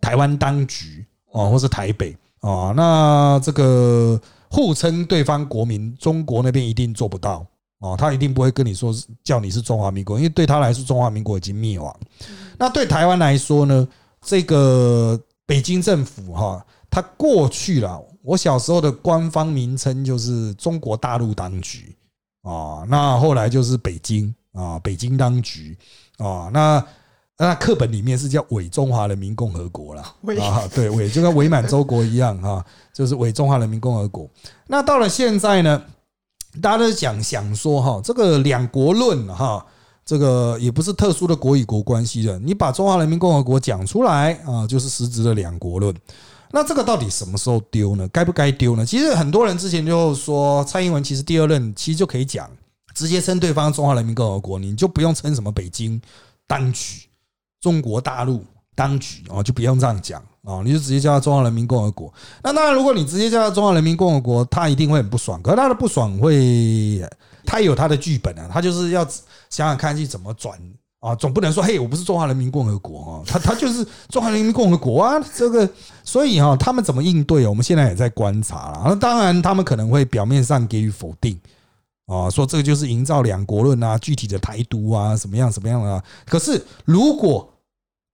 [0.00, 4.20] 台湾当局啊，或是台北啊，那这个。
[4.50, 7.46] 互称对方国民，中国那边一定做不到
[7.78, 8.92] 哦，他一定不会跟你说
[9.22, 11.94] 叫你是中华民国，因为对他来说，中华民国已经灭亡。
[12.58, 13.88] 那对台湾来说呢？
[14.20, 21.96] 这个北京政府哈，他过去了，我小时候的官方名称就是中国大陆当局
[22.42, 25.78] 啊，那后来就是北京啊，北京当局
[26.18, 26.84] 啊，那。
[27.42, 32.62] 那课本里面是叫伪中华人民共和国啦啊，对，伪就跟伪满洲国一样哈，
[32.92, 34.28] 就是伪中华人民共和国。
[34.66, 35.82] 那到了现在呢，
[36.60, 39.64] 大家都讲想说哈，这个两国论哈，
[40.04, 45.94] 这个也不是特殊的国与国关系的，你把中华人民共和国讲出来啊，就是实质的两国论。
[46.52, 48.06] 那这个到底什么时候丢呢？
[48.12, 48.84] 该不该丢呢？
[48.84, 52.50] 其实很多人之前就说，蔡英文其实第二任其实就可以讲，
[52.94, 55.98] 直接称对方中华人民共和国，你就不用称什么北京
[56.46, 57.06] 当局。
[57.60, 58.44] 中国大陆
[58.74, 62.12] 当局哦，就不用这样讲哦，你就直接叫他中华人民共和国。
[62.42, 65.40] 那当然，如果你直接叫他中华人民共和国，他一定会很不爽。
[65.42, 67.06] 可是他的不爽会，
[67.44, 69.04] 他有他的剧本啊，他就是要
[69.50, 70.58] 想想看去怎么转
[71.00, 75.22] 啊，总不能说嘿，我不是中华人民共和国啊，他他就是中华人民共和国啊。
[75.34, 75.68] 这个，
[76.02, 78.96] 所以哈，他们怎么应对，我们现在也在观察了。
[78.96, 81.38] 当然，他们可能会表面上给予否定
[82.10, 86.02] 啊，说这个就是营造两国论啊，具体的台独啊，什么样什么样啊。
[86.26, 87.48] 可是如果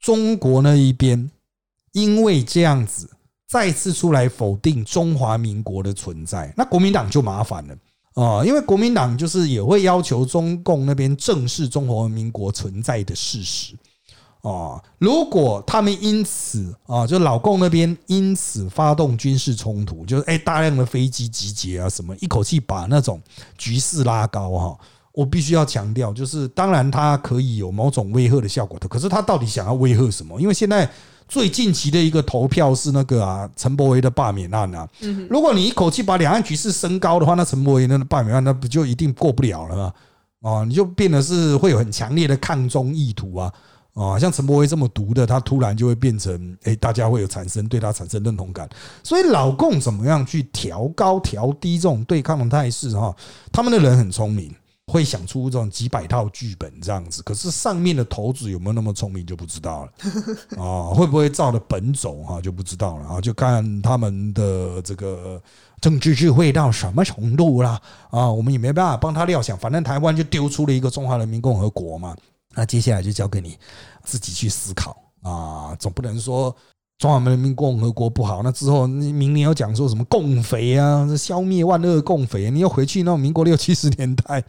[0.00, 1.30] 中国那一边，
[1.92, 3.08] 因为这样子
[3.48, 7.74] 再次出来否定中华民国的存在，那国民党就麻烦了
[8.12, 8.44] 啊！
[8.44, 13.74] 因为国民党就是也会要求中共那边正视中华民国存在的事实
[14.48, 14.82] 啊。
[14.98, 23.20] 如果他们因此啊，就老共那边因此发动军事冲突，就是哎大量的飞机集结啊，什么一口气把那种
[23.58, 24.78] 局势拉高哈。
[25.12, 30.38] 我必须要强调，就是当然它可以有某种威吓的效果的，可是他到底想要威吓什么？
[30.38, 30.86] 因为现在
[31.26, 34.86] 最近期的一个投票是那个啊，陈柏维的罢免案啊。
[35.30, 39.92] 如果你一口气把两岸局势升高的话，那陈柏维那罢免案那不就一定过不了了吗？
[40.42, 43.50] 哦，你就变得是会有很强烈的抗中意图啊。
[43.96, 48.68] 啊，像陈柏威这么毒的，他突然就会变成，哎，大家会有产生对他产生认同感。
[49.02, 52.90] 所以老共怎么样去调高、调低这种对抗的态势？
[52.90, 53.16] 哈，
[53.50, 54.54] 他们的人很聪明，
[54.92, 57.22] 会想出这种几百套剧本这样子。
[57.22, 59.92] 可是上面的头子有没有那么聪明就不知道了。
[60.62, 63.18] 啊，会不会照的本走哈就不知道了啊？
[63.18, 65.40] 就看他们的这个
[65.80, 67.80] 政治智慧到什么程度啦
[68.10, 68.30] 啊？
[68.30, 72.14] 我们也没办法帮他料想，反正台湾就丢出了一个中华人民共和国嘛。
[72.56, 73.56] 那接下来就交给你
[74.02, 76.52] 自己去思考啊，总不能说
[76.98, 84.42] 中华人民共和国不好，那之后明年要讲说什么共匪啊，消灭万恶共匪，你又回去那种民国六七十年代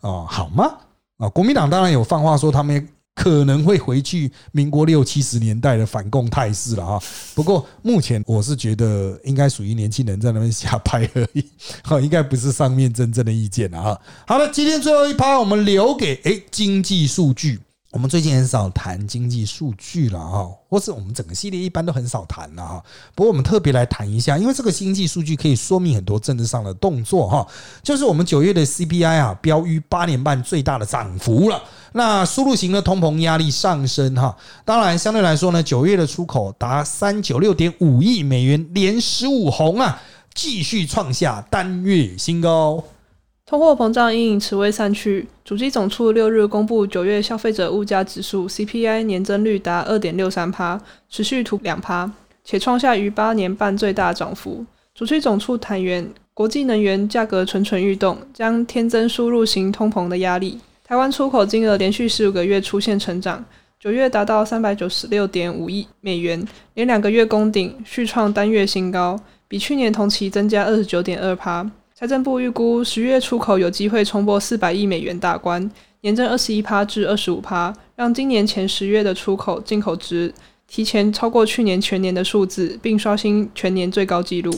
[0.00, 0.76] 啊，好吗？
[1.18, 2.86] 啊，国民党当然有放话说他们。
[3.14, 7.00] 可能会回去民国六七十年代的反共态势了哈。
[7.34, 11.44] 不过目前我是觉得应该属于年轻人在那边瞎拍而已，
[11.82, 14.00] 哈，应该不是上面真正的意见了啊。
[14.26, 17.60] 好了，今天最后一趴我们留给诶经济数据。
[17.90, 22.84] 我们最近很少谈经济数据了哈，或是我们整个系列一般都很少谈了哈。
[23.14, 27.46] 不过我们特别来谈一下，因为这个经济数据可以说明很多政治上的动作哈。
[27.84, 31.62] 就是我们九月的 CPI 啊，标于八年半最大的涨幅了。
[31.96, 40.02] 那输入型的通膨压力上升哈，当然相对来说呢，九月的出口达三九六点五亿美元，连十五红啊，
[40.34, 42.82] 继续创下单月新高。
[43.46, 52.10] 通货膨胀因此未散去，主机总处六日公布九月消费者物价指数 CPI 年增率达二点六三帕，持续突两帕，
[52.44, 54.66] 且创下逾八年半最大涨幅。
[54.96, 60.58] 主机总处坦言，国际能源价格蠢蠢欲动，将添增输入型通膨的压力。
[60.86, 63.42] 台湾出口金额连续十五个月出现成长，
[63.80, 69.18] 九月达到三百九十六点五亿美元，连两个月攻顶，续创单月新高，
[69.48, 71.68] 比去年同期增加二十九点二趴。
[71.94, 75.70] 财政部预估十月出口有机会冲破四百亿美元大关，
[76.02, 80.30] 年增二十一趴至二十五趴，让今年前十月的出口进口值
[80.68, 84.54] 提前超过去年全年的数字，并刷新全年最高纪录。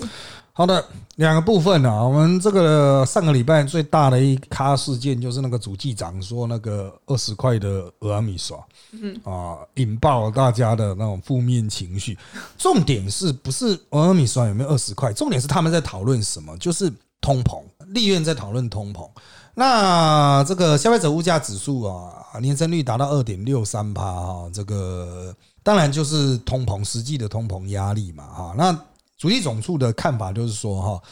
[0.56, 0.82] 好的，
[1.16, 8.56] 两个部分啊，我们这个上个礼拜最大的一咖事件就是那个主机长说那个二十块的俄阿米耍，
[8.92, 12.16] 嗯啊，引爆大家的那种负面情绪。
[12.56, 15.12] 重点是不是俄阿米耍有没有二十块？
[15.12, 16.56] 重点是他们在讨论什么？
[16.56, 16.90] 就是。
[17.18, 19.08] 通膨，立院在讨论通膨。
[19.54, 25.34] 那这个消费者物价指数啊，年增率达到二点六三帕哈，这个
[25.64, 28.54] 当然就是通膨实际的通膨压力嘛哈。
[28.56, 28.78] 那
[29.18, 31.02] 主力总处的看法就是说哈，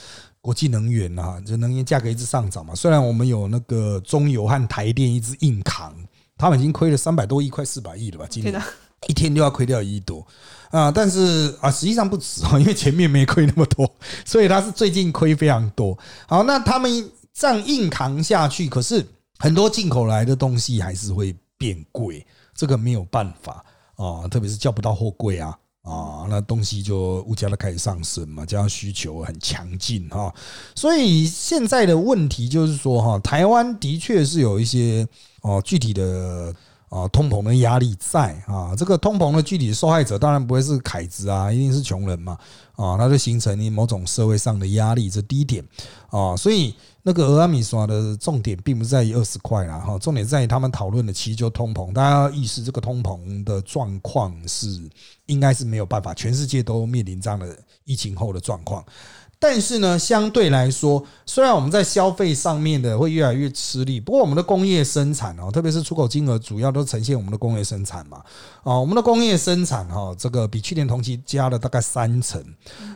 [0.41, 2.75] 国际能源啊，这能源价格一直上涨嘛。
[2.75, 5.95] 虽然我们有那个中油和台电一直硬扛，
[6.37, 8.27] 他们已经亏了三百多亿，快四百亿了吧？
[8.29, 8.63] 今年
[9.09, 10.27] 一天就要亏掉一亿多。
[10.71, 13.91] 啊，但是啊，实际上不止啊， 因为前面没亏那么多，
[14.25, 15.97] 所以它是最近亏非常多。
[16.27, 19.07] 好，那他们这样硬扛下去，可是
[19.39, 23.65] 很多进口来的东西还是会变贵，这个没有办法
[23.97, 30.35] 啊，特别是叫不到货柜啊啊，那东西就物价都开始上升嘛，加上需求很强劲哈，
[30.75, 35.07] 所以现在的问题就是说哈，台湾的确是有一些
[35.43, 36.53] 哦具体的。
[36.89, 42.39] 啊，通膨的压力在啊，这个通膨的具体受害者当然不会是凯子啊，一定是穷人嘛
[42.77, 45.65] 啊，那就形成你某种社会上的压力，这第一点
[46.11, 54.89] 啊，所以那个俄阿米索的重点并不在于二十块啦哈，重点在于他们讨论的其实就通膨，大家要意识这个通膨的状况是
[55.27, 58.85] 应该是没有办法，全世界都面临这样的疫情后的状况。
[59.47, 68.23] 但是呢，相对来说，虽然我们在消费上面的会越来越吃力，不过我们的工业生产哦，特别是出口金额主要都呈现我们的工业生产嘛，
[68.63, 72.43] 啊，我们的工业生产哈，这个比去年同期加了大概三成，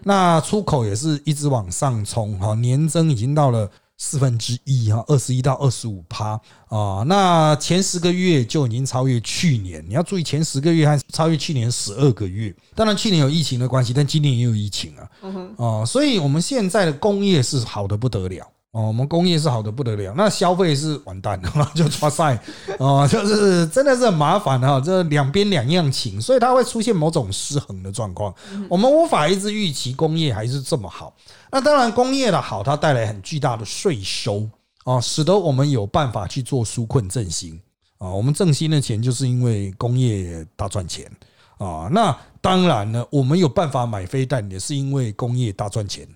[0.05, 3.71] 那出口也是一直往上冲哈，年增已经到了。
[3.99, 9.85] 四分之一哈，二十一到二十五趴啊，那前十个月就已经超越去年。
[9.89, 12.55] 你要注意，前十个月还超越去年十二个月。
[12.75, 15.11] 当然，去年有疫情的关系，但今年也有疫情啊。
[15.57, 18.49] 哦，所以我们现在的工业是好的不得了。
[18.73, 22.39] 哦，我们工业是好的不得了，那消费是完蛋了， 就抓塞
[22.79, 28.33] 哦，就是真的是很麻烦哈，这两边两样情，所以它会出现某种失衡的状况。
[28.69, 31.17] 我们无法一直预期工业还是这么好。
[31.51, 34.47] 那当然，工业的好，它带来很巨大的税收
[34.85, 37.59] 啊，使得我们有办法去做纾困振兴
[37.97, 38.11] 啊。
[38.11, 41.11] 我们振兴的钱就是因为工业大赚钱
[41.57, 41.89] 啊。
[41.91, 46.07] 那当然呢，我们有办法买飞弹，也是因为工业大赚钱。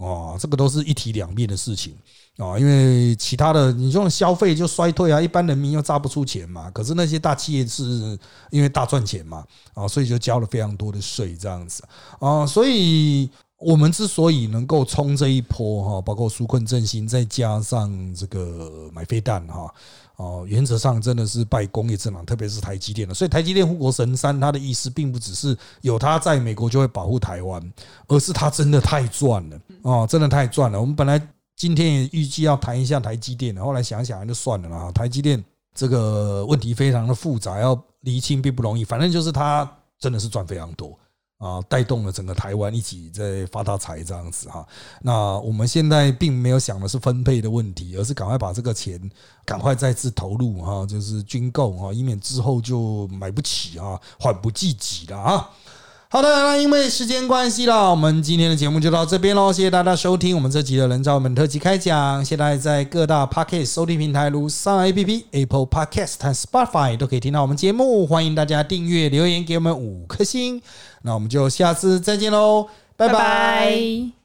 [0.00, 1.94] 哦，这个都是一体两面的事情
[2.38, 6.70] 啊，因为其他的你这种消费就衰退啊，一般人民又榨不出钱嘛。
[6.70, 8.18] 可是那些大企业是
[8.50, 9.44] 因为大赚钱嘛，
[9.74, 11.84] 啊，所以就交了非常多的税这样子
[12.18, 13.30] 啊，所以。
[13.62, 19.70] 我们之所以能够冲这一波哈，包括纾困振兴，再加上这个买飞弹哈，
[20.20, 23.14] 哦，原则上真的是拜工业政党，特别是台积电的。
[23.14, 27.72] 所以台积电护国神山，它的意思并不只是有它在美国就会保护台湾，
[28.06, 30.78] 而是它真的太赚了哦，真的太赚了。
[30.78, 31.18] 我们本来
[31.56, 34.92] 今天也预计要谈一下台积电的，后来想想就算了啦。
[34.92, 35.42] 台积电
[35.74, 38.84] 这个问题非常的复杂，要厘清并不容易。
[38.84, 39.66] 反正就是它
[39.98, 40.98] 真的是赚非常多。
[41.40, 44.64] 啊，带动了整个台湾一起在发大财这样子哈。
[45.00, 49.10] 那我们现在并没有想的是分配的问题，而是赶快把这个钱
[49.46, 55.50] 赶快再次投入哈，就是军购哈，以免之后就买不起啊，缓不济急了啊。
[56.12, 59.52] 好的，那因为时间关系啦，我们今天的节目就到这边喽。
[59.52, 62.24] 谢谢大家收听我们这集的人造本特辑开讲。
[62.24, 68.04] 现在在各大 Podcast 收听平台，如上 APP、Apple Podcast 和 Spotify 都可以听到我们节目。
[68.08, 70.60] 欢迎大家订阅、留言给我们五颗星。
[71.02, 74.19] 那我们就下次再见喽，拜拜。